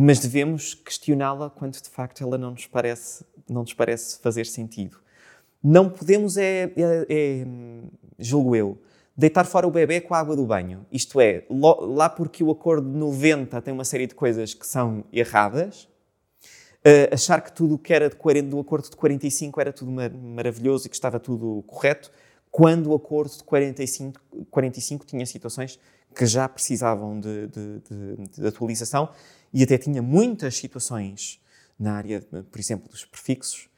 [0.00, 4.99] mas devemos questioná-la quando de facto ela não nos parece, não nos parece fazer sentido.
[5.62, 7.46] Não podemos, é, é, é
[8.18, 8.78] julgo eu,
[9.16, 10.86] deitar fora o bebê com a água do banho.
[10.92, 15.05] Isto é, lá porque o acordo de 90 tem uma série de coisas que são
[15.12, 15.88] erradas,
[16.84, 19.90] uh, achar que tudo o que era de 40, do acordo de 45 era tudo
[19.90, 22.12] mar maravilhoso e que estava tudo correto,
[22.49, 24.20] quando o acordo de 45,
[24.51, 25.80] 45 tinha situações
[26.14, 29.09] que já precisavam de, de, de, de atualização
[29.53, 31.40] e até tinha muitas situações
[31.79, 33.68] na área, por exemplo, dos prefixos,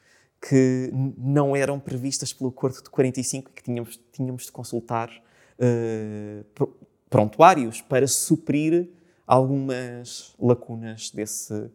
[0.40, 5.10] que não eram previstas pelo Acordo de 45 e que tínhamos, tínhamos de consultar
[5.58, 6.68] uh,
[7.10, 8.88] prontuários para suprir
[9.26, 11.70] algumas lacunas desse,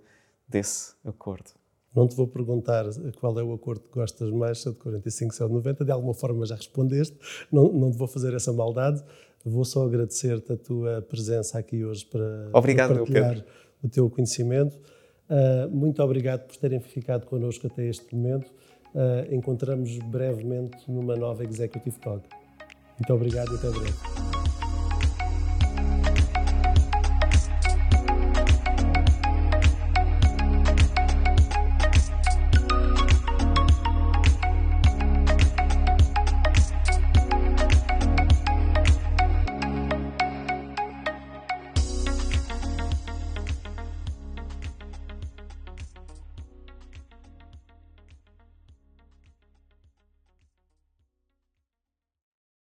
[0.47, 1.51] desse acordo.
[1.95, 2.85] Não te vou perguntar
[3.19, 5.85] qual é o acordo que gostas mais, se é de 45, se é de 90,
[5.85, 7.17] de alguma forma já respondeste,
[7.49, 9.01] não, não te vou fazer essa maldade,
[9.45, 13.45] vou só agradecer-te a tua presença aqui hoje para, Obrigado, para partilhar
[13.81, 14.77] o teu conhecimento.
[15.29, 18.51] Ah, muito obrigado por terem ficado connosco até este momento.
[18.95, 22.27] Ah, encontramos brevemente numa nova Executive Talk.
[22.99, 24.24] Muito obrigado e até breve.